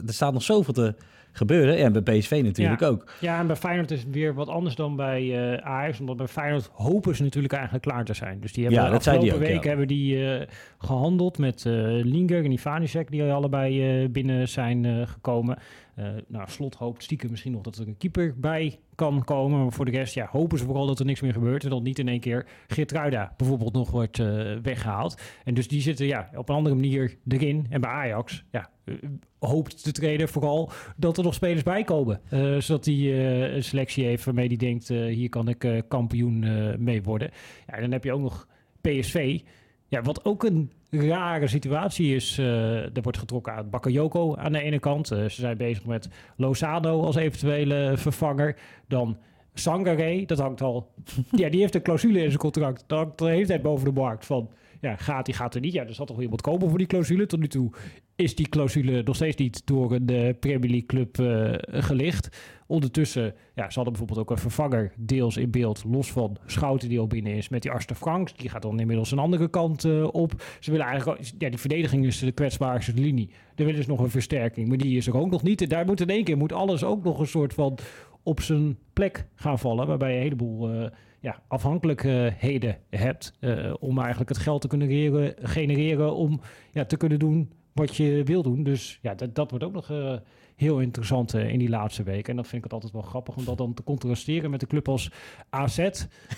er 0.08 0.14
staat 0.14 0.34
nog 0.34 0.44
zoveel 0.44 0.74
te 0.74 0.96
gebeuren. 1.32 1.78
En 1.78 2.04
bij 2.04 2.18
PSV 2.18 2.42
natuurlijk 2.44 2.80
ja. 2.80 2.88
ook. 2.88 3.12
Ja, 3.20 3.40
en 3.40 3.48
bij 3.48 3.56
Feyenoord 3.56 3.92
is 3.92 4.00
het 4.00 4.12
weer 4.12 4.34
wat 4.34 4.48
anders 4.48 4.76
dan 4.76 4.96
bij 4.96 5.62
Ajax. 5.62 6.00
Omdat 6.00 6.18
bij 6.18 6.28
Feyenoord 6.28 6.70
hopen 6.74 7.16
ze 7.16 7.24
natuurlijk 7.24 7.54
eigenlijk 7.54 7.84
klaar 7.84 8.06
te 8.06 8.14
zijn. 8.14 8.40
Dus 8.40 8.54
die 8.54 8.64
hebben 8.64 8.82
ja, 8.82 8.88
de 8.88 8.94
dat 8.94 9.08
afgelopen 9.08 9.30
die 9.30 9.34
ook, 9.34 9.54
week 9.54 9.64
ja. 9.64 9.70
hebben 9.70 9.88
die 9.88 10.46
gehandeld 10.78 11.38
met 11.38 11.64
Linger 12.04 12.44
en 12.44 12.52
Ivanisek... 12.52 13.12
die 13.12 13.24
allebei 13.24 14.08
binnen 14.10 14.50
zijn 14.50 15.08
gekomen. 15.08 15.58
Uh, 16.00 16.08
nou, 16.28 16.50
Slot 16.50 16.76
hoopt 16.76 17.04
stiekem 17.04 17.30
misschien 17.30 17.52
nog 17.52 17.62
dat 17.62 17.78
er 17.78 17.88
een 17.88 17.98
keeper 17.98 18.40
bij 18.40 18.80
kan 18.96 19.24
komen. 19.24 19.62
Maar 19.62 19.72
voor 19.72 19.86
de 19.86 19.92
rest 19.92 20.14
ja, 20.14 20.28
hopen 20.32 20.58
ze 20.58 20.66
vooral 20.66 20.86
dat 20.86 21.00
er 21.00 21.06
niks 21.06 21.22
meer 21.22 21.34
gebeurt. 21.34 21.64
En 21.64 21.70
dat 21.70 21.84
niet 21.84 22.00
in 22.00 22.08
één 22.08 22.20
keer 22.20 22.48
Geertruida 22.68 23.34
bijvoorbeeld 23.38 23.74
nog 23.74 23.92
wordt 23.92 24.18
uh, 24.18 24.58
weggehaald. 24.62 25.22
En 25.44 25.54
dus 25.54 25.68
die 25.68 25.82
zitten 25.82 26.06
ja, 26.06 26.30
op 26.36 26.50
een 26.50 26.56
andere 26.56 26.76
manier 26.76 27.18
erin. 27.28 27.66
En 27.70 27.82
bij 27.82 27.90
Ajax 27.90 28.44
ja, 28.52 28.70
uh, 28.86 28.96
hoopt 29.40 29.84
de 29.84 29.92
trainer 29.92 30.28
vooral 30.28 30.72
dat 30.98 31.18
er 31.18 31.24
nog 31.24 31.34
spelers 31.34 31.64
bij 31.64 31.84
komen. 31.84 32.22
zodat 32.60 32.86
hij 32.86 33.54
een 33.54 33.64
selectie 33.64 34.06
heeft 34.06 34.26
waarmee 34.26 34.48
hij 34.48 34.58
denkt... 34.58 34.88
hier 34.88 35.30
kan 35.30 35.48
ik 35.48 35.84
kampioen 35.88 36.46
mee 36.84 37.04
worden. 37.04 37.32
Ja, 37.68 37.80
dan 37.80 37.92
heb 37.92 38.04
je 38.04 38.14
ook 38.14 38.22
nog 38.22 38.48
PSV... 38.82 39.40
Ja, 39.88 40.02
wat 40.02 40.26
ook 40.26 40.44
een 40.44 40.72
rare 41.02 41.48
situatie 41.48 42.16
is. 42.16 42.38
Uh, 42.40 42.46
er 42.84 43.02
wordt 43.02 43.18
getrokken 43.18 43.54
aan 43.54 43.70
Bakayoko 43.70 44.36
aan 44.36 44.52
de 44.52 44.62
ene 44.62 44.80
kant. 44.80 45.12
Uh, 45.12 45.20
ze 45.20 45.42
zijn 45.42 45.58
bezig 45.58 45.86
met 45.86 46.10
Lozano 46.36 47.02
als 47.02 47.16
eventuele 47.16 47.94
vervanger. 47.96 48.56
Dan 48.88 49.18
Sangare, 49.54 50.26
dat 50.26 50.40
hangt 50.40 50.62
al... 50.62 50.92
ja, 51.32 51.50
die 51.50 51.60
heeft 51.60 51.76
een 51.76 51.82
clausule 51.82 52.20
in 52.20 52.28
zijn 52.28 52.38
contract. 52.38 52.84
Dat 52.88 53.00
hangt 53.00 53.18
de 53.18 53.26
hele 53.26 53.60
boven 53.60 53.86
de 53.94 54.00
markt 54.00 54.26
van... 54.26 54.50
Ja, 54.86 54.96
gaat 54.96 55.26
die, 55.26 55.34
gaat 55.34 55.56
er 55.56 55.62
niet. 55.62 55.74
Ja, 55.74 55.86
er 55.86 55.94
zal 55.94 56.06
toch 56.06 56.22
iemand 56.22 56.42
komen 56.42 56.70
voor 56.70 56.78
die 56.78 56.88
clausule. 56.88 57.26
Tot 57.26 57.40
nu 57.40 57.48
toe 57.48 57.72
is 58.16 58.36
die 58.36 58.50
clausule 58.50 59.04
nog 59.04 59.16
steeds 59.16 59.36
niet 59.36 59.62
door 59.66 59.94
een 59.94 60.12
uh, 60.12 60.34
Premier 60.40 60.70
League 60.70 60.86
club 60.86 61.18
uh, 61.18 61.54
gelicht. 61.84 62.38
Ondertussen, 62.68 63.34
ja, 63.56 63.70
ze 63.70 63.76
hadden 63.76 63.94
bijvoorbeeld 63.94 64.20
ook 64.20 64.30
een 64.30 64.42
vervanger 64.42 64.94
deels 64.98 65.38
in 65.38 65.52
beeld, 65.52 65.84
los 65.88 66.12
van 66.12 66.38
Schouten 66.46 66.90
die 66.90 67.00
al 67.00 67.08
binnen 67.08 67.34
is, 67.34 67.50
met 67.50 67.62
die 67.62 67.72
Arster 67.72 67.96
Franks. 67.96 68.34
Die 68.34 68.50
gaat 68.50 68.62
dan 68.62 68.80
inmiddels 68.80 69.12
een 69.12 69.20
andere 69.20 69.50
kant 69.50 69.84
uh, 69.84 70.08
op. 70.12 70.44
Ze 70.60 70.72
willen 70.72 70.86
eigenlijk, 70.86 71.32
ja, 71.38 71.50
die 71.50 71.60
verdediging 71.60 72.06
is 72.06 72.20
de 72.20 72.32
kwetsbaarste 72.32 72.94
linie. 72.94 73.30
Daar 73.56 73.66
willen 73.66 73.84
ze 73.84 73.90
nog 73.90 74.00
een 74.00 74.10
versterking, 74.10 74.68
maar 74.68 74.78
die 74.78 74.98
is 74.98 75.08
er 75.08 75.18
ook 75.18 75.30
nog 75.30 75.44
niet. 75.44 75.62
En 75.62 75.70
daar 75.70 75.86
moet 75.86 76.02
in 76.02 76.10
één 76.10 76.24
keer 76.24 76.38
moet 76.38 76.54
alles 76.54 76.84
ook 76.84 77.04
nog 77.04 77.20
een 77.20 77.28
soort 77.28 77.54
van 77.54 77.78
op 78.24 78.42
zijn 78.42 78.78
plek 78.94 79.28
gaan 79.36 79.60
vallen, 79.60 79.88
waarbij 79.88 80.16
een 80.16 80.22
heleboel 80.22 80.90
ja, 81.26 81.42
afhankelijkheden 81.48 82.78
hebt 82.90 83.34
om 83.80 84.00
eigenlijk 84.00 84.30
het 84.30 84.38
geld 84.38 84.62
te 84.62 84.68
kunnen 84.68 84.88
genereren, 84.88 85.34
genereren 85.42 86.16
om 86.16 86.42
ja, 86.72 86.86
te 86.86 86.98
kunnen 86.98 87.20
doen 87.20 87.52
wat 87.76 87.96
je 87.96 88.24
wil 88.24 88.44
doen. 88.44 88.64
Dus 88.64 89.00
ja, 89.02 89.16
dat, 89.16 89.36
dat 89.36 89.50
wordt 89.50 89.66
ook 89.66 89.74
nog 89.74 89.90
uh, 89.90 90.18
heel 90.56 90.80
interessant 90.80 91.36
uh, 91.36 91.50
in 91.50 91.60
die 91.60 91.70
laatste 91.70 92.04
weken. 92.04 92.30
En 92.30 92.36
dat 92.36 92.48
vind 92.48 92.58
ik 92.58 92.64
het 92.64 92.74
altijd 92.74 92.94
wel 92.94 93.02
grappig 93.02 93.36
om 93.36 93.46
dat 93.46 93.58
dan 93.58 93.74
te 93.74 93.84
contrasteren 93.84 94.50
met 94.50 94.62
een 94.62 94.68
club 94.68 94.88
als 94.88 95.12
AZ. 95.50 95.90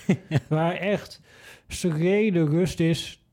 waar 0.50 0.76
echt 0.76 1.22
serene 1.68 2.46
rust 2.46 2.80
is. 2.80 3.27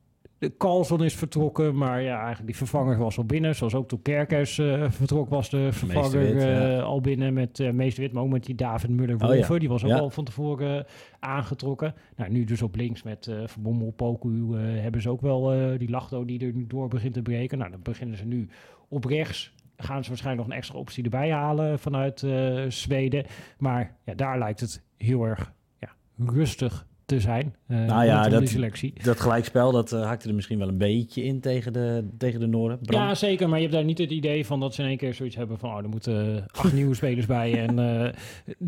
De 0.45 0.57
Carlson 0.57 1.05
is 1.05 1.15
vertrokken, 1.15 1.77
maar 1.77 2.03
ja, 2.03 2.17
eigenlijk 2.17 2.47
die 2.47 2.57
vervanger 2.57 2.99
was 2.99 3.19
al 3.19 3.25
binnen. 3.25 3.55
Zoals 3.55 3.75
ook 3.75 3.89
toen 3.89 4.03
Kerkers 4.03 4.59
uh, 4.59 4.91
vertrok, 4.91 5.29
was 5.29 5.51
de 5.51 5.73
vervanger 5.73 6.19
Wit, 6.19 6.43
ja. 6.43 6.81
al 6.81 7.01
binnen 7.01 7.35
met 7.35 7.59
uh, 7.59 7.71
Meester 7.71 8.03
Wit. 8.03 8.13
Maar 8.13 8.23
ook 8.23 8.31
met 8.31 8.45
die 8.45 8.55
David 8.55 8.91
Muller-Wolfer. 8.91 9.41
Oh, 9.41 9.49
ja. 9.49 9.59
Die 9.59 9.69
was 9.69 9.85
ook 9.85 9.91
ja. 9.91 9.99
al 9.99 10.11
van 10.11 10.25
tevoren 10.25 10.87
aangetrokken. 11.19 11.95
Nou, 12.17 12.31
nu 12.31 12.45
dus 12.45 12.63
op 12.63 12.77
links 12.77 13.03
met 13.03 13.27
uh, 13.27 13.47
Verbommel, 13.47 13.91
Poku 13.91 14.57
hebben 14.57 15.03
ze 15.03 15.11
ook 15.11 15.21
wel 15.21 15.79
die 15.79 15.91
Lachto 15.91 16.25
die 16.25 16.47
er 16.47 16.53
nu 16.53 16.67
door 16.67 16.89
begint 16.89 17.15
te 17.15 17.23
breken. 17.23 17.59
Nou, 17.59 17.71
dan 17.71 17.83
beginnen 17.83 18.17
ze 18.17 18.25
nu 18.25 18.49
op 18.89 19.05
rechts 19.05 19.55
gaan 19.77 20.03
ze 20.03 20.09
waarschijnlijk 20.09 20.47
nog 20.47 20.55
een 20.55 20.61
extra 20.61 20.79
optie 20.79 21.05
erbij 21.05 21.31
halen 21.31 21.79
vanuit 21.79 22.27
Zweden. 22.69 23.25
Maar 23.59 23.97
ja, 24.05 24.15
daar 24.15 24.39
lijkt 24.39 24.61
het 24.61 24.85
heel 24.97 25.25
erg 25.25 25.53
ja, 25.79 25.89
rustig 26.17 26.87
te 27.07 27.21
zijn. 27.21 27.55
Uh, 27.69 27.85
nou 27.85 28.05
ja, 28.05 28.29
dat, 28.29 28.49
selectie. 28.49 28.93
dat 29.03 29.21
gelijkspel, 29.21 29.73
dat 29.73 29.93
uh, 29.93 30.07
hakte 30.07 30.29
er 30.29 30.35
misschien 30.35 30.59
wel 30.59 30.69
een 30.69 30.79
beetje 30.79 31.23
in 31.23 31.41
tegen 31.41 31.73
de, 31.73 32.09
tegen 32.19 32.41
de 32.41 32.47
Noorden. 32.47 32.79
Ja, 32.83 33.15
zeker. 33.15 33.49
Maar 33.49 33.57
je 33.57 33.65
hebt 33.65 33.77
daar 33.77 33.85
niet 33.85 33.99
het 33.99 34.11
idee 34.11 34.47
van 34.47 34.61
dat 34.61 34.75
ze 34.75 34.83
in 34.83 34.89
één 34.89 34.97
keer 34.97 35.15
zoiets 35.15 35.37
hebben 35.37 35.59
van... 35.59 35.71
oh, 35.71 35.79
er 35.79 35.89
moeten 35.89 36.47
acht 36.51 36.73
nieuwe 36.73 36.95
spelers 36.95 37.27
bij 37.27 37.59
en 37.67 37.79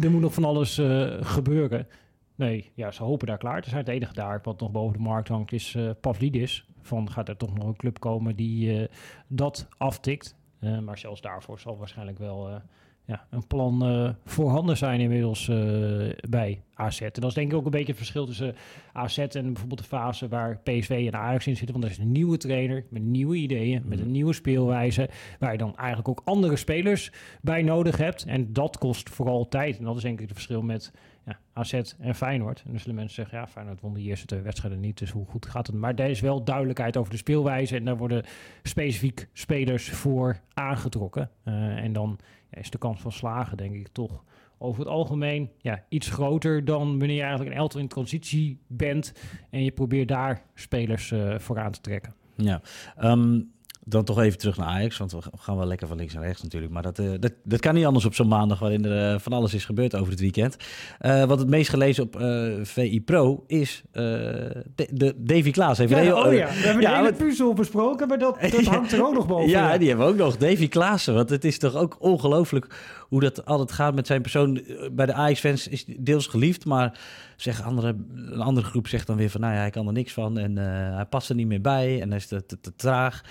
er 0.00 0.10
moet 0.10 0.20
nog 0.20 0.34
van 0.34 0.44
alles 0.44 0.80
gebeuren. 1.20 1.86
Nee, 2.34 2.70
ja, 2.74 2.90
ze 2.90 3.02
hopen 3.02 3.26
daar 3.26 3.38
klaar 3.38 3.62
te 3.62 3.68
zijn. 3.68 3.80
Het 3.80 3.94
enige 3.94 4.14
daar 4.14 4.40
wat 4.42 4.60
nog 4.60 4.70
boven 4.70 4.96
de 4.96 5.02
markt 5.02 5.28
hangt 5.28 5.52
is 5.52 5.76
Pavlidis. 6.00 6.66
Van 6.82 7.10
gaat 7.10 7.28
er 7.28 7.36
toch 7.36 7.54
nog 7.54 7.66
een 7.66 7.76
club 7.76 8.00
komen 8.00 8.36
die 8.36 8.88
dat 9.28 9.68
aftikt. 9.76 10.36
maar 10.84 10.98
zelfs 10.98 11.20
daarvoor 11.20 11.60
zal 11.60 11.76
waarschijnlijk 11.76 12.18
wel 12.18 12.60
ja, 13.06 13.26
een 13.30 13.46
plan 13.46 13.92
uh, 13.92 14.10
voorhanden 14.24 14.76
zijn 14.76 15.00
inmiddels 15.00 15.48
uh, 15.48 16.12
bij 16.28 16.60
AZ. 16.74 17.00
En 17.00 17.10
dat 17.12 17.24
is 17.24 17.34
denk 17.34 17.50
ik 17.50 17.56
ook 17.58 17.64
een 17.64 17.70
beetje 17.70 17.86
het 17.86 17.96
verschil 17.96 18.26
tussen 18.26 18.54
AZ 18.92 19.18
en 19.18 19.52
bijvoorbeeld 19.52 19.80
de 19.80 19.86
fase 19.86 20.28
waar 20.28 20.58
PSV 20.58 21.08
en 21.12 21.18
Ajax 21.18 21.46
in 21.46 21.56
zitten. 21.56 21.72
Want 21.72 21.84
er 21.84 21.90
is 21.90 22.04
een 22.04 22.12
nieuwe 22.12 22.36
trainer 22.36 22.84
met 22.90 23.02
nieuwe 23.02 23.36
ideeën, 23.36 23.82
met 23.84 23.98
een 23.98 24.04
mhm. 24.04 24.12
nieuwe 24.12 24.32
speelwijze, 24.32 25.08
waar 25.38 25.52
je 25.52 25.58
dan 25.58 25.76
eigenlijk 25.76 26.08
ook 26.08 26.22
andere 26.24 26.56
spelers 26.56 27.12
bij 27.42 27.62
nodig 27.62 27.96
hebt. 27.96 28.24
En 28.24 28.52
dat 28.52 28.78
kost 28.78 29.10
vooral 29.10 29.48
tijd. 29.48 29.78
En 29.78 29.84
dat 29.84 29.96
is 29.96 30.02
denk 30.02 30.20
ik 30.20 30.24
het 30.24 30.34
verschil 30.34 30.62
met 30.62 30.92
ja, 31.26 31.38
AZ 31.52 31.72
en 31.98 32.14
Feyenoord. 32.14 32.62
En 32.64 32.70
dan 32.70 32.80
zullen 32.80 32.94
mensen 32.94 33.14
zeggen, 33.14 33.38
ja, 33.38 33.46
Feyenoord 33.46 33.80
won 33.80 33.94
de 33.94 34.00
eerste 34.00 34.26
twee 34.26 34.40
wedstrijden 34.40 34.80
niet, 34.80 34.98
dus 34.98 35.10
hoe 35.10 35.26
goed 35.26 35.46
gaat 35.46 35.66
het? 35.66 35.76
Maar 35.76 35.94
er 35.94 36.10
is 36.10 36.20
wel 36.20 36.44
duidelijkheid 36.44 36.96
over 36.96 37.10
de 37.10 37.16
speelwijze 37.16 37.76
en 37.76 37.84
daar 37.84 37.96
worden 37.96 38.24
specifiek 38.62 39.28
spelers 39.32 39.90
voor 39.90 40.40
aangetrokken. 40.54 41.30
Uh, 41.44 41.54
en 41.76 41.92
dan 41.92 42.18
ja, 42.50 42.58
is 42.58 42.70
de 42.70 42.78
kans 42.78 43.00
van 43.00 43.12
slagen, 43.12 43.56
denk 43.56 43.74
ik, 43.74 43.88
toch 43.88 44.24
over 44.58 44.80
het 44.80 44.88
algemeen 44.88 45.50
ja, 45.58 45.84
iets 45.88 46.10
groter 46.10 46.64
dan 46.64 46.98
wanneer 46.98 47.16
je 47.16 47.20
eigenlijk 47.20 47.50
een 47.50 47.56
elftal 47.56 47.80
in 47.80 47.88
transitie 47.88 48.58
bent 48.66 49.12
en 49.50 49.64
je 49.64 49.70
probeert 49.70 50.08
daar 50.08 50.42
spelers 50.54 51.10
uh, 51.10 51.38
voor 51.38 51.58
aan 51.58 51.72
te 51.72 51.80
trekken. 51.80 52.14
Ja, 52.36 52.60
um, 53.02 53.50
dan 53.88 54.04
toch 54.04 54.20
even 54.20 54.38
terug 54.38 54.56
naar 54.56 54.66
Ajax, 54.66 54.96
want 54.96 55.12
we 55.12 55.18
gaan 55.38 55.56
wel 55.56 55.66
lekker 55.66 55.86
van 55.86 55.96
links 55.96 56.14
naar 56.14 56.24
rechts 56.24 56.42
natuurlijk. 56.42 56.72
Maar 56.72 56.82
dat, 56.82 56.98
uh, 56.98 57.10
dat, 57.20 57.32
dat 57.44 57.60
kan 57.60 57.74
niet 57.74 57.84
anders 57.84 58.04
op 58.04 58.14
zo'n 58.14 58.28
maandag 58.28 58.58
waarin 58.58 58.84
er 58.84 59.12
uh, 59.12 59.18
van 59.18 59.32
alles 59.32 59.54
is 59.54 59.64
gebeurd 59.64 59.96
over 59.96 60.10
het 60.10 60.20
weekend. 60.20 60.56
Uh, 61.00 61.24
wat 61.24 61.38
het 61.38 61.48
meest 61.48 61.70
gelezen 61.70 62.02
op 62.04 62.16
VI 62.62 63.02
Pro 63.02 63.44
is 63.46 63.82
de, 63.92 64.64
de 64.90 65.14
Davy 65.16 65.50
Klaas. 65.50 65.78
Even 65.78 66.04
ja, 66.04 66.24
oh 66.24 66.32
ja, 66.32 66.46
we 66.46 66.52
hebben 66.52 66.82
ja, 66.86 66.90
de 66.90 66.96
hele 66.96 67.12
puzzel 67.12 67.52
besproken, 67.54 68.08
maar 68.08 68.18
dat, 68.18 68.40
dat 68.50 68.64
hangt 68.64 68.92
er 68.92 69.06
ook 69.06 69.14
nog 69.14 69.26
boven. 69.26 69.48
Ja, 69.48 69.72
ja, 69.72 69.78
die 69.78 69.88
hebben 69.88 70.06
we 70.06 70.12
ook 70.12 70.18
nog. 70.18 70.36
Davy 70.36 70.68
Klaassen, 70.68 71.14
want 71.14 71.30
het 71.30 71.44
is 71.44 71.58
toch 71.58 71.74
ook 71.74 71.96
ongelooflijk 71.98 72.74
hoe 73.08 73.20
dat 73.20 73.44
altijd 73.44 73.72
gaat 73.72 73.94
met 73.94 74.06
zijn 74.06 74.22
persoon. 74.22 74.62
Bij 74.92 75.06
de 75.06 75.12
Ajax-fans 75.12 75.68
is 75.68 75.84
deels 75.98 76.26
geliefd, 76.26 76.64
maar 76.64 76.98
zeg 77.36 77.62
andere, 77.62 77.96
een 78.14 78.40
andere 78.40 78.66
groep 78.66 78.88
zegt 78.88 79.06
dan 79.06 79.16
weer 79.16 79.30
van... 79.30 79.40
nou 79.40 79.54
ja, 79.54 79.60
hij 79.60 79.70
kan 79.70 79.86
er 79.86 79.92
niks 79.92 80.12
van 80.12 80.38
en 80.38 80.56
hij 80.96 81.04
past 81.04 81.28
er 81.28 81.34
niet 81.34 81.46
meer 81.46 81.60
bij 81.60 82.00
en 82.00 82.08
hij 82.08 82.18
is 82.18 82.26
te, 82.26 82.46
te, 82.46 82.60
te 82.60 82.76
traag. 82.76 83.22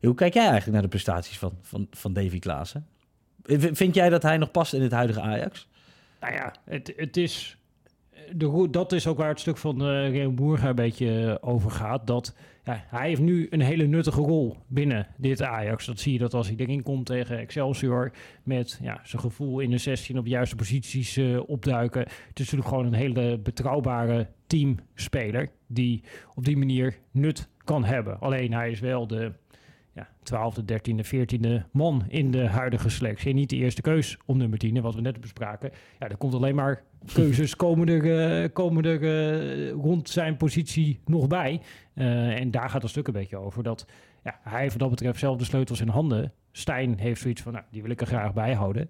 Hoe 0.00 0.14
kijk 0.14 0.34
jij 0.34 0.42
eigenlijk 0.42 0.72
naar 0.72 0.82
de 0.82 0.88
prestaties 0.88 1.38
van, 1.38 1.58
van, 1.62 1.86
van 1.90 2.12
Davy 2.12 2.38
Klaassen? 2.38 2.86
Vind 3.72 3.94
jij 3.94 4.08
dat 4.08 4.22
hij 4.22 4.36
nog 4.36 4.50
past 4.50 4.74
in 4.74 4.82
het 4.82 4.92
huidige 4.92 5.20
Ajax? 5.20 5.68
Nou 6.20 6.34
ja, 6.34 6.54
het, 6.64 6.92
het 6.96 7.16
is... 7.16 7.54
De, 8.32 8.68
dat 8.70 8.92
is 8.92 9.06
ook 9.06 9.18
waar 9.18 9.28
het 9.28 9.40
stuk 9.40 9.56
van 9.56 9.82
uh, 9.82 10.10
Real 10.10 10.34
Boerga 10.34 10.68
een 10.68 10.74
beetje 10.74 11.06
uh, 11.06 11.34
over 11.40 11.70
gaat. 11.70 12.06
Dat 12.06 12.34
ja, 12.64 12.84
hij 12.86 13.08
heeft 13.08 13.20
nu 13.20 13.46
een 13.50 13.60
hele 13.60 13.86
nuttige 13.86 14.20
rol 14.20 14.56
binnen 14.66 15.06
dit 15.16 15.42
Ajax. 15.42 15.86
Dat 15.86 16.00
zie 16.00 16.12
je 16.12 16.18
dat 16.18 16.34
als 16.34 16.46
hij 16.46 16.56
erin 16.56 16.82
komt 16.82 17.06
tegen 17.06 17.38
Excelsior. 17.38 18.12
Met 18.42 18.78
ja, 18.82 19.00
zijn 19.04 19.22
gevoel 19.22 19.60
in 19.60 19.70
de 19.70 19.78
16 19.78 20.18
op 20.18 20.24
de 20.24 20.30
juiste 20.30 20.56
posities 20.56 21.20
opduiken. 21.46 22.00
Het 22.00 22.10
is 22.38 22.44
natuurlijk 22.44 22.68
gewoon 22.68 22.86
een 22.86 22.92
hele 22.92 23.38
betrouwbare 23.38 24.28
teamspeler. 24.46 25.48
Die 25.66 26.02
op 26.34 26.44
die 26.44 26.56
manier 26.56 26.98
nut 27.10 27.48
kan 27.64 27.84
hebben. 27.84 28.20
Alleen 28.20 28.52
hij 28.52 28.70
is 28.70 28.80
wel 28.80 29.06
de 29.06 29.32
ja, 30.00 30.52
12e, 30.52 30.64
13e, 30.64 31.04
14e 31.14 31.70
man 31.72 32.04
in 32.08 32.30
de 32.30 32.46
huidige 32.46 32.88
selectie. 32.88 33.34
Niet 33.34 33.50
de 33.50 33.56
eerste 33.56 33.82
keus 33.82 34.18
om 34.26 34.36
nummer 34.36 34.58
10, 34.58 34.80
wat 34.80 34.94
we 34.94 35.00
net 35.00 35.20
bespraken. 35.20 35.70
Ja, 35.98 36.08
er 36.08 36.16
komt 36.16 36.34
alleen 36.34 36.54
maar 36.54 36.82
keuzes 37.14 37.56
komen 37.56 37.88
er, 37.88 38.04
uh, 38.42 38.48
komen 38.52 38.84
er 38.84 39.02
uh, 39.02 39.70
rond 39.70 40.08
zijn 40.08 40.36
positie 40.36 41.00
nog 41.04 41.26
bij. 41.26 41.60
Uh, 41.94 42.40
en 42.40 42.50
daar 42.50 42.70
gaat 42.70 42.82
het 42.82 42.90
stuk 42.90 43.06
een 43.06 43.12
beetje 43.12 43.36
over. 43.36 43.62
Dat 43.62 43.86
ja, 44.24 44.40
hij 44.42 44.68
wat 44.68 44.78
dat 44.78 44.90
betreft 44.90 45.18
zelf 45.18 45.36
de 45.36 45.44
sleutels 45.44 45.80
in 45.80 45.88
handen. 45.88 46.32
Stijn 46.52 46.98
heeft 46.98 47.20
zoiets 47.20 47.42
van, 47.42 47.52
nou, 47.52 47.64
die 47.70 47.82
wil 47.82 47.90
ik 47.90 48.00
er 48.00 48.06
graag 48.06 48.32
bij 48.32 48.54
houden. 48.54 48.88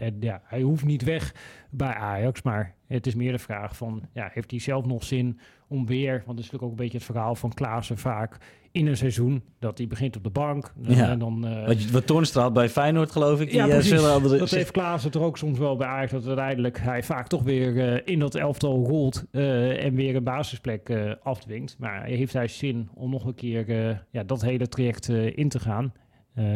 en 0.00 0.16
ja, 0.20 0.42
hij 0.44 0.60
hoeft 0.60 0.84
niet 0.84 1.02
weg 1.02 1.34
bij 1.70 1.94
Ajax, 1.94 2.42
maar 2.42 2.74
het 2.86 3.06
is 3.06 3.14
meer 3.14 3.32
de 3.32 3.38
vraag 3.38 3.76
van, 3.76 4.08
ja, 4.12 4.30
heeft 4.32 4.50
hij 4.50 4.60
zelf 4.60 4.86
nog 4.86 5.04
zin 5.04 5.38
om 5.68 5.86
weer, 5.86 6.12
want 6.12 6.26
dat 6.26 6.38
is 6.38 6.50
natuurlijk 6.50 6.62
ook 6.62 6.70
een 6.70 6.84
beetje 6.84 6.96
het 6.98 7.06
verhaal 7.06 7.34
van 7.34 7.54
Klaassen 7.54 7.98
vaak 7.98 8.36
in 8.78 8.86
een 8.86 8.96
seizoen, 8.96 9.42
dat 9.58 9.78
hij 9.78 9.86
begint 9.86 10.16
op 10.16 10.24
de 10.24 10.30
bank. 10.30 10.72
Ja. 10.82 11.10
En 11.10 11.18
dan, 11.18 11.46
uh, 11.46 11.66
wat, 11.66 11.90
wat 11.90 12.06
Toornstra 12.06 12.50
bij 12.50 12.68
Feyenoord 12.68 13.10
geloof 13.10 13.40
ik. 13.40 13.50
Die, 13.50 13.56
ja, 13.56 13.64
eh, 13.64 13.70
precies. 13.70 13.92
Uh, 13.92 14.12
andere... 14.12 14.38
Dat 14.38 14.50
heeft 14.50 14.70
Klaassen 14.70 15.12
er 15.12 15.22
ook 15.22 15.38
soms 15.38 15.58
wel 15.58 15.76
bij 15.76 15.86
Ajax, 15.86 16.12
dat 16.12 16.26
uiteindelijk 16.26 16.78
hij 16.80 17.02
vaak 17.02 17.26
toch 17.26 17.42
weer 17.42 17.72
uh, 17.74 18.00
in 18.04 18.18
dat 18.18 18.34
elftal 18.34 18.84
rolt 18.84 19.24
en 19.30 19.94
weer 19.94 20.16
een 20.16 20.24
basisplek 20.24 21.16
afdwingt. 21.22 21.76
Maar 21.78 22.04
heeft 22.04 22.32
hij 22.32 22.48
zin 22.48 22.88
om 22.94 23.10
nog 23.10 23.24
een 23.24 23.34
keer 23.34 23.66
ja, 24.10 24.22
dat 24.24 24.42
hele 24.42 24.68
traject 24.68 25.08
in 25.08 25.48
te 25.48 25.58
gaan? 25.58 25.92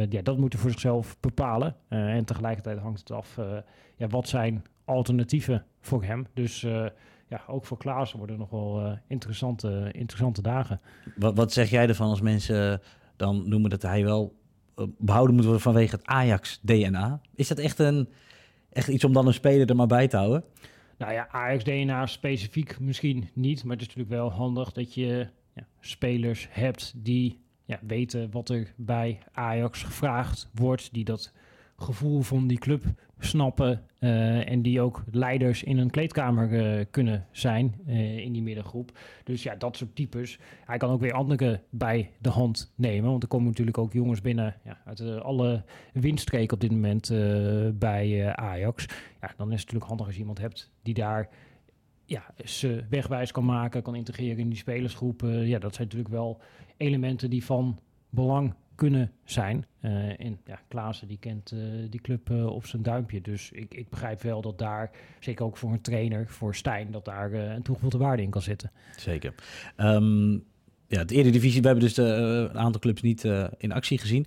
ja, 0.09 0.23
dat 0.23 0.39
moet 0.39 0.53
hij 0.53 0.63
voor 0.63 0.71
zichzelf 0.71 1.17
bepalen. 1.21 1.77
en 1.89 2.25
tegelijkertijd 2.25 2.79
hangt 2.79 2.99
het 2.99 3.11
af 3.11 3.39
ja, 3.97 4.07
wat 4.07 4.29
zijn 4.29 4.63
alternatieven 4.85 5.65
voor 5.81 6.05
hem. 6.05 6.27
Dus 6.35 6.67
ja, 7.33 7.43
ook 7.47 7.67
voor 7.67 7.77
Klaas 7.77 8.13
worden 8.13 8.39
nog 8.39 8.51
wel 8.51 8.87
uh, 8.87 8.93
interessante, 9.09 9.89
interessante 9.93 10.43
dagen. 10.43 10.81
Wat, 11.17 11.37
wat 11.37 11.53
zeg 11.53 11.71
jij 11.71 11.89
ervan 11.89 12.09
als 12.09 12.21
mensen 12.21 12.81
dan 13.17 13.49
noemen 13.49 13.71
dat 13.71 13.83
hij 13.83 14.05
wel 14.05 14.35
eh, 14.75 14.85
behouden 14.99 15.35
moet 15.35 15.45
worden 15.45 15.63
vanwege 15.63 15.97
het 15.97 16.07
Ajax-DNA. 16.07 17.21
Is 17.35 17.49
dat 17.49 17.59
echt, 17.59 17.79
een, 17.79 18.09
echt 18.73 18.89
iets 18.89 19.05
om 19.05 19.13
dan 19.13 19.27
een 19.27 19.35
speler 19.35 19.69
er 19.69 19.77
maar 19.77 19.87
bij 19.87 20.09
te 20.09 20.17
houden? 20.17 20.45
Nou 20.99 21.13
ja, 21.13 21.29
Ajax-DNA 21.31 22.07
specifiek 22.07 22.81
misschien 22.81 23.29
niet. 23.35 23.65
Maar 23.65 23.73
het 23.77 23.81
is 23.81 23.95
natuurlijk 23.95 24.17
wel 24.17 24.33
handig 24.33 24.73
dat 24.73 24.95
je 24.95 25.29
ja, 25.55 25.67
spelers 25.81 26.49
hebt 26.51 26.93
die 26.97 27.41
ja, 27.65 27.79
weten 27.87 28.31
wat 28.31 28.49
er 28.49 28.73
bij 28.77 29.19
Ajax 29.33 29.83
gevraagd 29.83 30.51
wordt. 30.55 30.93
Die 30.93 31.05
dat 31.05 31.33
gevoel 31.83 32.23
van 32.23 32.47
die 32.47 32.59
club 32.59 32.85
snappen. 33.25 33.83
eh, 33.99 34.51
en 34.51 34.63
die 34.63 34.81
ook 34.81 35.05
leiders 35.11 35.63
in 35.63 35.79
een 35.79 35.91
kleedkamer 35.91 36.79
eh, 36.79 36.85
kunnen 36.91 37.27
zijn 37.31 37.75
eh, 37.87 38.19
in 38.19 38.33
die 38.33 38.43
middengroep. 38.43 38.99
Dus 39.25 39.43
ja, 39.43 39.55
dat 39.55 39.77
soort 39.77 39.97
types. 39.97 40.39
Hij 40.65 40.77
kan 40.79 40.91
ook 40.91 41.01
weer 41.01 41.13
anderen 41.13 41.63
bij 41.71 42.11
de 42.19 42.29
hand 42.29 42.73
nemen. 42.75 43.11
Want 43.11 43.23
er 43.23 43.29
komen 43.29 43.47
natuurlijk 43.47 43.79
ook 43.79 43.93
jongens 43.93 44.21
binnen 44.21 44.57
ja, 44.65 44.79
uit 44.85 45.01
alle 45.01 45.65
windstreken 45.93 46.55
op 46.55 46.61
dit 46.61 46.71
moment 46.71 47.09
bij 47.79 48.35
Ajax. 48.35 48.87
Ja, 49.21 49.33
dan 49.37 49.53
is 49.53 49.61
het 49.61 49.73
natuurlijk 49.73 49.85
handig 49.85 50.07
als 50.07 50.15
je 50.15 50.21
iemand 50.21 50.39
hebt 50.39 50.71
die 50.83 50.95
daar 50.95 51.29
ja, 52.05 52.35
ze 52.45 52.85
wegwijs 52.91 53.33
kan 53.33 53.45
maken, 53.45 53.83
kan 53.83 53.95
integreren 53.95 54.39
in 54.39 54.49
die 54.49 54.59
spelersgroep. 54.59 55.21
Ja, 55.21 55.59
dat 55.59 55.75
zijn 55.75 55.89
natuurlijk 55.89 56.15
wel 56.15 56.41
elementen 56.77 57.31
die 57.31 57.45
van 57.45 57.79
belang 58.11 58.55
kunnen 58.83 59.13
zijn. 59.25 59.67
Eh, 59.81 60.21
en 60.21 60.39
ja, 60.45 60.61
Klaassen 60.69 61.09
die 61.09 61.19
kent 61.19 61.53
eh, 61.53 61.59
die 61.91 62.01
club 62.01 62.31
eh, 62.31 62.47
op 62.47 62.67
zijn 62.67 62.83
duimpje. 62.83 63.21
Dus 63.21 63.51
ik, 63.53 63.75
ik 63.75 63.89
begrijp 63.89 64.23
wel 64.23 64.41
dat 64.43 64.59
daar, 64.59 64.91
zeker 65.21 65.45
ook 65.45 65.57
voor 65.57 65.73
een 65.73 65.81
trainer, 65.81 66.29
voor 66.29 66.55
Stijn, 66.55 66.91
dat 66.91 67.05
daar 67.05 67.33
een 67.33 67.63
toegevoegde 67.63 67.99
waarde 67.99 68.23
in 68.23 68.31
kan 68.31 68.43
zitten. 68.43 68.71
Zeker. 68.97 69.35
Ehm, 69.77 70.33
ja, 70.87 71.05
de 71.05 71.15
Eredivisie, 71.15 71.61
we 71.61 71.67
hebben 71.67 71.85
dus 71.85 71.97
een 71.97 72.59
aantal 72.59 72.81
clubs 72.81 73.03
niet 73.03 73.25
in 73.59 73.73
actie 73.73 73.99
gezien. 73.99 74.27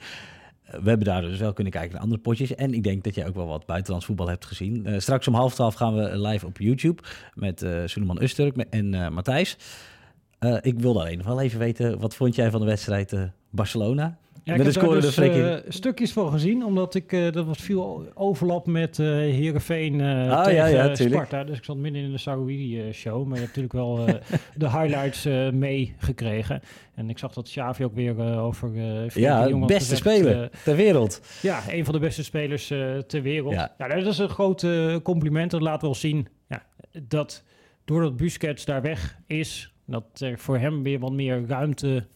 We 0.63 0.89
hebben 0.89 1.07
daar 1.07 1.21
dus 1.21 1.39
wel 1.39 1.53
kunnen 1.53 1.73
kijken 1.73 1.91
naar 1.91 2.01
andere 2.01 2.21
potjes. 2.21 2.55
En 2.55 2.73
ik 2.73 2.83
denk 2.83 3.03
dat 3.03 3.15
jij 3.15 3.27
ook 3.27 3.35
wel 3.35 3.47
wat 3.47 3.65
buitenlands 3.65 4.05
voetbal 4.05 4.27
hebt 4.27 4.45
gezien. 4.45 5.01
Straks 5.01 5.27
om 5.27 5.33
half 5.33 5.53
twaalf 5.53 5.73
gaan 5.73 5.95
we 5.95 6.19
live 6.19 6.45
op 6.45 6.57
YouTube 6.57 7.01
met 7.33 7.61
eh 7.61 7.81
Suleiman 7.85 8.21
Usturk 8.21 8.57
en 8.57 9.13
Matthijs. 9.13 9.57
Ik 10.61 10.79
wilde 10.79 10.99
alleen 10.99 11.17
nog 11.17 11.27
wel 11.27 11.41
even 11.41 11.59
weten, 11.59 11.99
wat 11.99 12.15
vond 12.15 12.35
jij 12.35 12.51
van 12.51 12.59
de 12.59 12.65
wedstrijd 12.65 13.15
Barcelona? 13.49 14.17
Ja, 14.45 14.55
Met 14.57 14.67
ik 14.67 14.73
de 14.73 14.79
heb 14.79 14.89
de 14.89 14.99
dus, 14.99 15.13
frikking. 15.13 15.45
eh, 15.45 15.55
stukjes 15.67 16.13
van 16.13 16.31
gezien, 16.31 16.65
omdat 16.65 16.95
ik, 16.95 17.11
eh 17.11 17.31
dat 17.31 17.45
was 17.45 17.57
veel 17.57 18.05
overlap 18.13 18.67
met 18.67 18.99
eh 18.99 19.05
Heerenveen 19.07 20.01
Ah, 20.01 20.43
tegen 20.43 20.69
ja, 20.69 20.85
ja. 20.85 20.95
Sparta. 20.95 21.43
Dus 21.43 21.57
ik 21.57 21.63
zat 21.63 21.77
midden 21.77 22.01
in 22.01 22.11
de 22.11 22.17
Saoedi-show, 22.17 23.25
maar 23.25 23.37
je 23.39 23.43
hebt 23.43 23.55
natuurlijk 23.55 23.73
wel 23.73 24.05
de 24.63 24.69
highlights 24.69 25.27
meegekregen. 25.53 26.61
En 26.95 27.09
ik 27.09 27.17
zag 27.17 27.33
dat 27.33 27.45
Xavi 27.47 27.83
ook 27.83 27.95
weer 27.95 28.37
over 28.39 28.71
uh, 28.75 29.09
Ja, 29.09 29.65
beste 29.65 29.95
speler 29.95 30.49
ter 30.63 30.75
wereld. 30.75 31.21
ja, 31.41 31.61
een 31.69 31.85
van 31.85 31.93
de 31.93 31.99
beste 31.99 32.23
spelers 32.23 32.67
ter 33.07 33.21
wereld. 33.21 33.53
Ja. 33.53 33.75
Dat 33.77 34.05
is 34.05 34.17
een 34.17 34.29
groot 34.29 34.65
compliment. 35.03 35.51
Dat 35.51 35.61
laat 35.61 35.81
wel 35.81 35.95
zien 35.95 36.27
ja, 36.47 36.63
dat 37.07 37.43
doordat 37.85 38.17
Busquets 38.17 38.65
daar 38.65 38.81
weg 38.81 39.17
is, 39.27 39.73
dat 39.85 40.03
er 40.19 40.39
voor 40.39 40.57
hem 40.57 40.83
weer 40.83 40.99
wat 40.99 41.11
meer 41.11 41.43
ruimte 41.47 42.07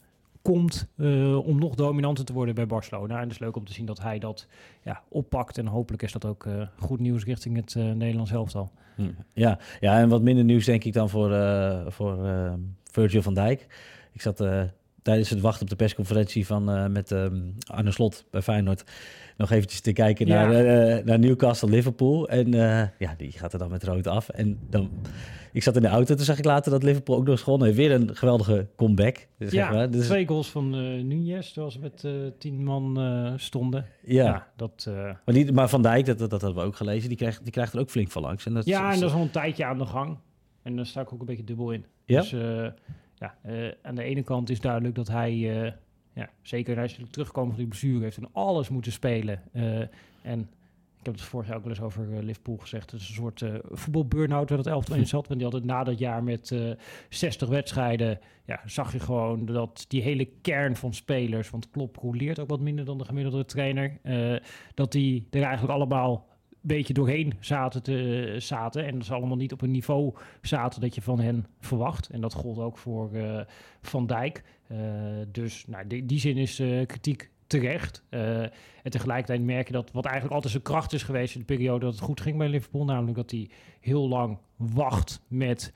komt 0.41 0.88
eh, 0.98 1.38
om 1.46 1.60
nog 1.60 1.75
dominanter 1.75 2.25
te 2.25 2.34
worden 2.34 2.55
bij 2.55 2.67
Barcelona. 2.67 3.15
En 3.15 3.22
het 3.22 3.31
is 3.31 3.39
leuk 3.39 3.55
om 3.55 3.65
te 3.65 3.74
zien 3.74 3.86
dat 3.86 4.01
hij 4.01 4.19
dat 4.19 4.48
ja, 4.84 5.03
oppakt. 5.08 5.58
En 5.58 5.65
hopelijk 5.65 6.03
is 6.03 6.12
dat 6.12 6.25
ook 6.25 6.46
eh, 6.46 6.67
goed 6.79 7.00
nieuws 7.00 7.24
richting 7.24 7.55
het 7.55 7.75
eh, 7.75 7.91
Nederlands 7.91 8.31
elftal. 8.31 8.72
Hm. 8.96 9.10
Ja, 9.34 9.60
ja, 9.79 10.00
en 10.00 10.10
wat 10.10 10.22
minder 10.22 10.43
nieuws 10.43 10.65
denk 10.65 10.84
ik 10.84 10.93
dan 10.93 11.10
voor, 11.10 11.29
voor 11.88 12.17
Virgil 12.91 13.22
van 13.22 13.34
Dijk. 13.34 13.67
Ik 14.12 14.22
zat 14.22 14.43
tijdens 15.01 15.29
het 15.29 15.39
wachten 15.39 15.61
op 15.61 15.69
de 15.69 15.75
persconferentie 15.75 16.45
van, 16.45 16.71
eh, 16.71 16.87
met 16.87 17.11
ehm 17.11 17.35
Arne 17.67 17.91
Slot 17.91 18.25
bij 18.31 18.41
Feyenoord 18.41 18.83
nog 19.37 19.51
eventjes 19.51 19.81
te 19.81 19.93
kijken 19.93 20.27
Ja. 20.27 20.47
naar, 20.47 20.65
eh, 20.65 21.05
naar 21.05 21.19
Newcastle-Liverpool. 21.19 22.29
En 22.29 22.53
eh, 22.53 22.87
ja, 22.99 23.13
die 23.17 23.31
gaat 23.31 23.53
er 23.53 23.59
dan 23.59 23.69
met 23.69 23.83
rood 23.83 24.07
af. 24.07 24.29
En 24.29 24.59
dan, 24.69 24.89
ik 25.53 25.63
zat 25.63 25.75
in 25.75 25.81
de 25.81 25.87
auto, 25.87 26.15
toen 26.15 26.25
zag 26.25 26.37
ik 26.37 26.45
later 26.45 26.71
dat 26.71 26.83
Liverpool 26.83 27.15
ook 27.15 27.23
nog 27.23 27.31
eens 27.31 27.41
gewonnen 27.41 27.67
heeft. 27.67 27.79
Weer 27.79 27.91
een 27.91 28.15
geweldige 28.15 28.67
comeback. 28.75 29.27
Dus 29.37 29.51
zeg 29.51 29.67
ja, 29.67 29.71
maar. 29.71 29.91
Dus, 29.91 30.05
twee 30.05 30.27
goals 30.27 30.51
van 30.51 30.69
Nunez, 31.07 31.47
terwijl 31.51 31.71
ze 31.71 31.79
met 31.79 32.07
tien 32.39 32.63
man 32.63 33.33
stonden. 33.37 33.85
ja. 34.03 34.23
Ja, 34.23 34.47
dat... 34.55 34.89
Maar, 35.25 35.35
die, 35.35 35.51
maar 35.51 35.69
Van 35.69 35.81
Dijk, 35.81 36.05
dat, 36.05 36.19
dat, 36.19 36.29
dat 36.29 36.41
hadden 36.41 36.61
we 36.61 36.67
ook 36.67 36.75
gelezen, 36.75 37.09
die 37.09 37.17
krijgt, 37.17 37.43
die 37.43 37.51
krijgt 37.51 37.73
er 37.73 37.79
ook 37.79 37.89
flink 37.89 38.11
van 38.11 38.21
langs. 38.21 38.45
En 38.45 38.53
dat, 38.53 38.65
Ja, 38.65 38.93
en 38.93 38.99
dat 38.99 39.09
is 39.09 39.15
al 39.15 39.21
een 39.21 39.31
tijdje 39.31 39.65
aan 39.65 39.77
de 39.77 39.85
gang. 39.85 40.17
En 40.63 40.75
daar 40.75 40.85
sta 40.85 41.01
ik 41.01 41.13
ook 41.13 41.19
een 41.19 41.25
beetje 41.25 41.43
dubbel 41.43 41.71
in. 41.71 41.85
Ja? 42.05 42.21
Dus 42.21 42.33
ja, 43.19 43.38
eh, 43.41 43.71
aan 43.81 43.95
de 43.95 44.03
ene 44.03 44.23
kant 44.23 44.49
is 44.49 44.61
duidelijk 44.61 44.95
dat 44.95 45.07
hij, 45.07 45.31
eh, 45.31 45.71
ja, 46.13 46.29
zeker 46.41 46.79
als 46.79 46.95
hij 46.95 47.05
terugkomen 47.11 47.49
van 47.49 47.59
die 47.59 47.67
blessure 47.67 48.03
heeft 48.03 48.17
en 48.17 48.29
alles 48.31 48.69
moeten 48.69 48.91
spelen. 48.91 49.41
Eh, 49.51 49.79
en 50.21 50.39
ik 50.99 51.05
heb 51.05 51.13
het 51.13 51.21
vorig 51.23 51.47
jaar 51.47 51.55
ook 51.55 51.63
wel 51.63 51.71
eens 51.71 51.81
over 51.81 52.23
Liverpool 52.23 52.57
gezegd. 52.57 52.91
Het 52.91 53.01
is 53.01 53.07
een 53.07 53.13
soort 53.13 53.43
voetbalburn-out 53.71 54.49
waar 54.49 54.58
dat 54.58 54.67
elftal 54.67 54.95
in 54.95 55.08
zat. 55.08 55.27
Want 55.27 55.39
die 55.39 55.49
altijd 55.49 55.65
na 55.65 55.84
dat 55.84 55.99
jaar 55.99 56.23
met 56.23 56.51
eh 56.51 56.71
60 57.10 57.49
wedstrijden, 57.49 58.19
ja, 58.45 58.62
zag 58.65 58.93
je 58.93 58.99
gewoon 58.99 59.45
dat 59.45 59.86
die 59.88 60.01
hele 60.01 60.29
kern 60.41 60.75
van 60.75 60.93
spelers, 60.93 61.49
want 61.49 61.69
Klopp 61.69 61.95
roleert 61.95 62.39
ook 62.39 62.49
wat 62.49 62.60
minder 62.60 62.86
dan 62.86 62.97
de 62.97 63.05
gemiddelde 63.05 63.45
trainer, 63.45 63.97
dat 64.73 64.91
die 64.91 65.27
er 65.29 65.41
eigenlijk 65.41 65.73
allemaal 65.73 66.27
beetje 66.75 66.93
doorheen 66.93 67.34
zaten, 67.39 67.84
te, 67.84 68.36
zaten. 68.38 68.86
En 68.86 69.03
ze 69.03 69.13
allemaal 69.13 69.38
niet 69.38 69.53
op 69.53 69.62
een 69.62 69.71
niveau 69.71 70.13
zaten 70.41 70.82
dat 70.82 70.95
je 70.95 71.01
van 71.01 71.19
hen 71.19 71.45
verwacht. 71.60 72.10
En 72.10 72.21
dat 72.21 72.34
gold 72.34 72.58
ook 72.58 72.77
voor 72.77 73.13
eh, 73.13 73.41
Van 73.82 74.08
Dijk. 74.08 74.43
Eh, 74.67 74.77
dus 75.32 75.65
nou, 75.67 75.88
die, 75.88 76.05
die 76.05 76.19
zin 76.19 76.38
is 76.38 76.60
eh, 76.60 76.86
kritiek 76.86 77.29
terecht. 77.49 78.03
Eh, 78.10 78.41
en 78.84 78.91
tegelijkertijd 78.91 79.41
merk 79.41 79.67
je 79.67 79.73
dat 79.73 79.91
wat 79.91 80.05
eigenlijk 80.05 80.36
altijd 80.36 80.51
zijn 80.51 80.63
kracht 80.63 80.93
is 80.93 81.03
geweest 81.03 81.34
in 81.34 81.39
de 81.39 81.45
periode 81.45 81.86
dat 81.86 81.93
het 81.93 82.03
goed 82.03 82.21
ging 82.21 82.38
bij 82.38 82.49
Liverpool, 82.49 82.86
namelijk 82.86 83.15
dat 83.15 83.32
hij 83.32 83.49
heel 83.79 84.08
lang 84.08 84.38
wacht 84.55 85.21
met 85.27 85.73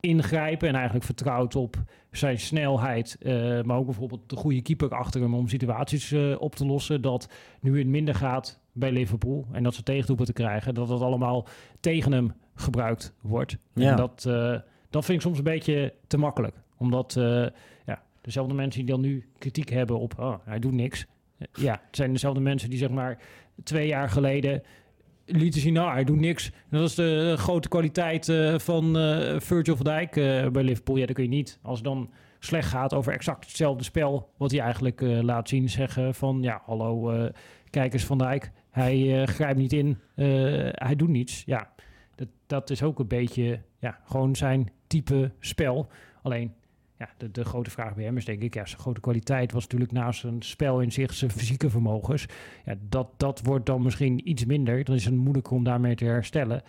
ingrijpen 0.00 0.68
en 0.68 0.74
eigenlijk 0.74 1.04
vertrouwt 1.04 1.56
op 1.56 1.76
zijn 2.10 2.38
snelheid, 2.38 3.16
eh, 3.20 3.62
maar 3.62 3.76
ook 3.76 3.84
bijvoorbeeld 3.84 4.28
de 4.30 4.36
goede 4.36 4.62
keeper 4.62 4.94
achter 4.94 5.20
hem 5.20 5.34
om 5.34 5.48
situaties 5.48 6.12
eh, 6.12 6.34
op 6.38 6.54
te 6.54 6.66
lossen. 6.66 7.02
Dat 7.02 7.28
nu 7.60 7.78
het 7.78 7.86
minder 7.86 8.14
gaat 8.14 8.60
bij 8.72 8.92
Liverpool 8.92 9.46
en 9.52 9.62
dat 9.62 9.74
ze 9.74 9.82
tegendoepen 9.82 10.26
te 10.26 10.32
krijgen, 10.32 10.74
dat 10.74 10.88
dat 10.88 11.00
allemaal 11.00 11.46
tegen 11.80 12.12
hem 12.12 12.32
gebruikt 12.54 13.14
wordt. 13.20 13.58
Ja. 13.72 13.90
En 13.90 13.96
dat, 13.96 14.24
eh, 14.28 14.58
dat 14.90 15.04
vind 15.04 15.18
ik 15.18 15.24
soms 15.24 15.38
een 15.38 15.44
beetje 15.44 15.94
te 16.06 16.18
makkelijk, 16.18 16.56
omdat 16.76 17.12
ja, 17.84 18.02
dezelfde 18.20 18.54
mensen 18.54 18.84
die 18.84 18.90
dan 18.90 19.00
nu 19.00 19.28
kritiek 19.38 19.68
hebben 19.68 19.98
op, 19.98 20.18
oh, 20.18 20.34
hij 20.44 20.58
doet 20.58 20.72
niks. 20.72 21.06
Ja, 21.52 21.72
het 21.86 21.96
zijn 21.96 22.12
dezelfde 22.12 22.40
mensen 22.40 22.70
die 22.70 22.78
zeg 22.78 22.90
maar 22.90 23.18
twee 23.62 23.86
jaar 23.86 24.08
geleden 24.08 24.62
lieten 25.26 25.60
zien, 25.60 25.72
nou, 25.72 25.92
hij 25.92 26.04
doet 26.04 26.20
niks. 26.20 26.50
Dat 26.70 26.88
is 26.88 26.94
de 26.94 27.34
grote 27.36 27.68
kwaliteit 27.68 28.28
eh, 28.28 28.58
van 28.58 28.98
eh, 28.98 29.40
Virgil 29.40 29.76
van 29.76 29.84
Dijk 29.84 30.16
eh, 30.16 30.48
bij 30.48 30.62
Liverpool. 30.62 30.96
Ja, 30.96 31.06
dat 31.06 31.14
kun 31.14 31.24
je 31.24 31.30
niet. 31.30 31.58
Als 31.62 31.78
het 31.78 31.86
dan 31.86 32.10
slecht 32.38 32.68
gaat 32.68 32.94
over 32.94 33.12
exact 33.12 33.46
hetzelfde 33.46 33.84
spel, 33.84 34.32
wat 34.36 34.50
hij 34.50 34.60
eigenlijk 34.60 35.00
laat 35.00 35.48
zien, 35.48 35.68
zeggen 35.68 36.14
van, 36.14 36.42
ja, 36.42 36.62
hallo, 36.64 37.12
kijkers 37.70 38.04
van 38.04 38.18
Dijk, 38.18 38.52
hij 38.70 39.26
grijpt 39.26 39.58
niet 39.58 39.72
in, 39.72 39.98
hij 40.74 40.96
doet 40.96 41.08
niets. 41.08 41.42
Ja, 41.46 41.70
dat, 42.14 42.28
dat 42.46 42.70
is 42.70 42.82
ook 42.82 42.98
een 42.98 43.08
beetje, 43.08 43.60
ja, 43.78 43.98
gewoon 44.04 44.36
zijn 44.36 44.70
type 44.86 45.32
spel. 45.40 45.88
Alleen, 46.22 46.54
ja, 46.98 47.08
de, 47.16 47.30
de 47.30 47.44
grote 47.44 47.70
vraag 47.70 47.94
bij 47.94 48.04
hem 48.04 48.16
is 48.16 48.24
denk 48.24 48.42
ik, 48.42 48.54
ja, 48.54 48.66
zijn 48.66 48.80
grote 48.80 49.00
kwaliteit 49.00 49.52
was 49.52 49.62
natuurlijk 49.62 49.92
naast 49.92 50.20
zijn 50.20 50.42
spel 50.42 50.80
in 50.80 50.92
zich 50.92 51.14
zijn 51.14 51.30
fysieke 51.30 51.70
vermogens. 51.70 52.26
Ja, 52.64 52.74
dat, 52.88 53.08
dat 53.16 53.40
wordt 53.44 53.66
dan 53.66 53.82
misschien 53.82 54.28
iets 54.28 54.44
minder. 54.44 54.84
Dan 54.84 54.94
is 54.94 55.04
het 55.04 55.14
moeilijker 55.14 55.52
om 55.52 55.64
daarmee 55.64 55.94
te 55.94 56.04
herstellen. 56.04 56.62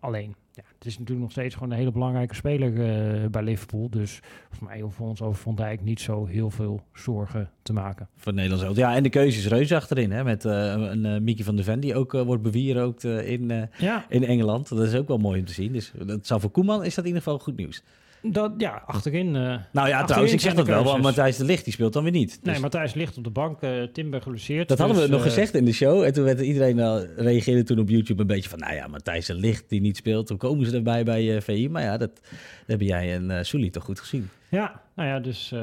Alleen, 0.00 0.34
ja, 0.52 0.62
het 0.74 0.86
is 0.86 0.92
natuurlijk 0.92 1.20
nog 1.20 1.30
steeds 1.30 1.54
gewoon 1.54 1.70
een 1.70 1.76
hele 1.76 1.92
belangrijke 1.92 2.34
speler 2.34 2.72
eh, 2.72 3.28
bij 3.28 3.42
Liverpool. 3.42 3.90
Dus 3.90 4.20
voor 4.50 4.68
mij 4.68 4.80
hoeven 4.80 5.02
we 5.02 5.08
ons 5.08 5.22
over 5.22 5.42
Van 5.42 5.54
Dijk 5.54 5.82
niet 5.82 6.00
zo 6.00 6.26
heel 6.26 6.50
veel 6.50 6.82
zorgen 6.92 7.50
te 7.62 7.72
maken. 7.72 8.08
Voor 8.14 8.26
het 8.26 8.34
Nederlands 8.34 8.64
elftal. 8.64 8.84
Ja, 8.84 8.96
en 8.96 9.02
de 9.02 9.08
keuze 9.08 9.38
is 9.38 9.46
reuze 9.46 9.76
achterin. 9.76 10.10
Hè, 10.10 10.24
met 10.24 10.44
eh, 10.44 10.72
een 10.76 11.04
uh, 11.04 11.20
Mickey 11.20 11.44
van 11.44 11.56
de 11.56 11.64
Ven, 11.64 11.80
die 11.80 11.94
ook 11.94 12.12
wordt 12.12 12.42
bewierookt 12.42 13.04
in, 13.04 13.68
Ja, 13.78 14.06
in 14.08 14.24
Engeland. 14.24 14.68
Dat 14.68 14.86
is 14.86 14.94
ook 14.94 15.08
wel 15.08 15.18
mooi 15.18 15.40
om 15.40 15.46
te 15.46 15.52
zien. 15.52 15.72
Dus 15.72 15.92
dat 16.04 16.26
zou 16.26 16.40
voor 16.40 16.50
Koeman 16.50 16.84
is 16.84 16.94
dat 16.94 17.04
in 17.04 17.10
ieder 17.10 17.22
geval 17.22 17.38
goed 17.38 17.56
nieuws. 17.56 17.82
Dat, 18.22 18.52
ja 18.58 18.82
achterin. 18.86 19.26
eh, 19.36 19.42
Nou 19.42 19.58
ja, 19.72 19.82
Achterin 19.82 20.06
trouwens, 20.06 20.32
ik 20.32 20.40
zeg 20.40 20.54
dat 20.54 20.66
wel, 20.66 20.84
want. 20.84 21.02
Matthijs 21.02 21.36
de 21.36 21.44
Ligt 21.44 21.64
die 21.64 21.72
speelt 21.72 21.92
dan 21.92 22.02
weer 22.02 22.12
niet. 22.12 22.38
Dus 22.42 22.52
nee, 22.52 22.60
Matthijs 22.60 22.94
ligt 22.94 23.16
op 23.16 23.24
de 23.24 23.30
bank. 23.30 23.62
eh 23.62 23.82
Timber 23.92 24.22
geluceerd. 24.22 24.68
dat 24.68 24.78
hadden 24.78 24.96
we 24.96 25.02
dus, 25.02 25.10
nog 25.10 25.20
eh, 25.20 25.26
gezegd 25.26 25.54
in 25.54 25.64
de 25.64 25.72
show. 25.72 26.02
En 26.02 26.12
toen 26.12 26.24
werd 26.24 26.40
iedereen 26.40 26.80
al, 26.80 27.04
reageerde 27.16 27.62
toen 27.62 27.78
op 27.78 27.88
YouTube 27.88 28.20
een 28.20 28.26
beetje 28.26 28.48
van... 28.50 28.58
nou 28.58 28.74
ja, 28.74 28.86
Matthijs 28.86 29.26
de 29.26 29.34
Ligt 29.34 29.68
die 29.68 29.80
niet 29.80 29.96
speelt. 29.96 30.28
Hoe 30.28 30.38
komen 30.38 30.66
ze 30.66 30.76
erbij 30.76 31.04
bij 31.04 31.42
VI? 31.42 31.68
Maar 31.68 31.82
ja, 31.82 31.96
dat, 31.96 32.10
dat 32.14 32.20
heb 32.66 32.80
jij 32.80 33.14
en 33.14 33.46
Sully 33.46 33.70
toch 33.70 33.84
goed 33.84 34.00
gezien. 34.00 34.28
Ja, 34.48 34.82
nou 34.96 35.08
ja, 35.08 35.20
dus 35.20 35.54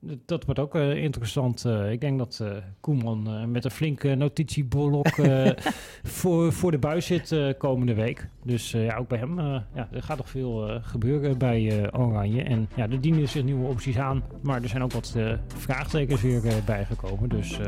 dat 0.00 0.44
wordt 0.44 0.60
ook 0.60 0.74
eh, 0.74 1.02
interessant. 1.02 1.64
Eh, 1.64 1.90
ik 1.90 2.00
denk 2.00 2.18
dat 2.18 2.38
eh, 2.42 2.48
Koeman 2.80 3.50
met 3.50 3.64
een 3.64 3.70
flinke 3.70 4.14
notitieblok 4.14 5.06
eh, 5.06 5.50
voor, 6.18 6.52
voor 6.52 6.70
de 6.70 6.78
buis 6.78 7.06
zit 7.06 7.54
komende 7.58 7.94
week. 7.94 8.28
Dus 8.42 8.70
ja, 8.70 8.96
ook 8.96 9.08
bij 9.08 9.18
hem 9.18 9.40
ja, 9.40 9.88
er 9.92 10.02
gaat 10.02 10.16
nog 10.16 10.30
veel 10.30 10.80
gebeuren 10.82 11.38
bij 11.38 11.90
Oranje. 11.92 12.42
En 12.42 12.68
ja, 12.74 12.82
er 12.82 13.00
dienen 13.00 13.28
zich 13.28 13.44
nieuwe 13.44 13.68
opties 13.68 13.98
aan. 13.98 14.22
Maar 14.42 14.62
er 14.62 14.68
zijn 14.68 14.82
ook 14.82 14.92
wat 14.92 15.14
vraagtekens 15.46 16.22
weer 16.22 16.42
bijgekomen. 16.64 17.28
Dus 17.28 17.58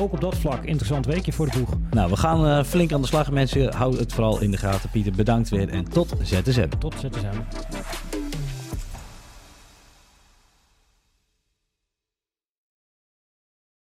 ook 0.00 0.12
op 0.12 0.20
dat 0.20 0.36
vlak 0.36 0.64
interessant 0.64 1.06
weekje 1.06 1.32
voor 1.32 1.46
de 1.46 1.52
ploeg. 1.52 1.70
Nou, 1.90 2.10
we 2.10 2.16
gaan 2.16 2.64
flink 2.64 2.92
aan 2.92 3.00
de 3.00 3.06
slag, 3.06 3.30
mensen. 3.30 3.74
Houd 3.74 3.98
het 3.98 4.12
vooral 4.12 4.40
in 4.40 4.50
de 4.50 4.56
gaten. 4.56 4.90
Pieter, 4.90 5.12
bedankt 5.12 5.48
weer 5.48 5.68
en 5.68 5.84
tot 5.84 6.14
ZSM. 6.22 6.68
Tot 6.78 6.94
ZSM. 6.94 8.27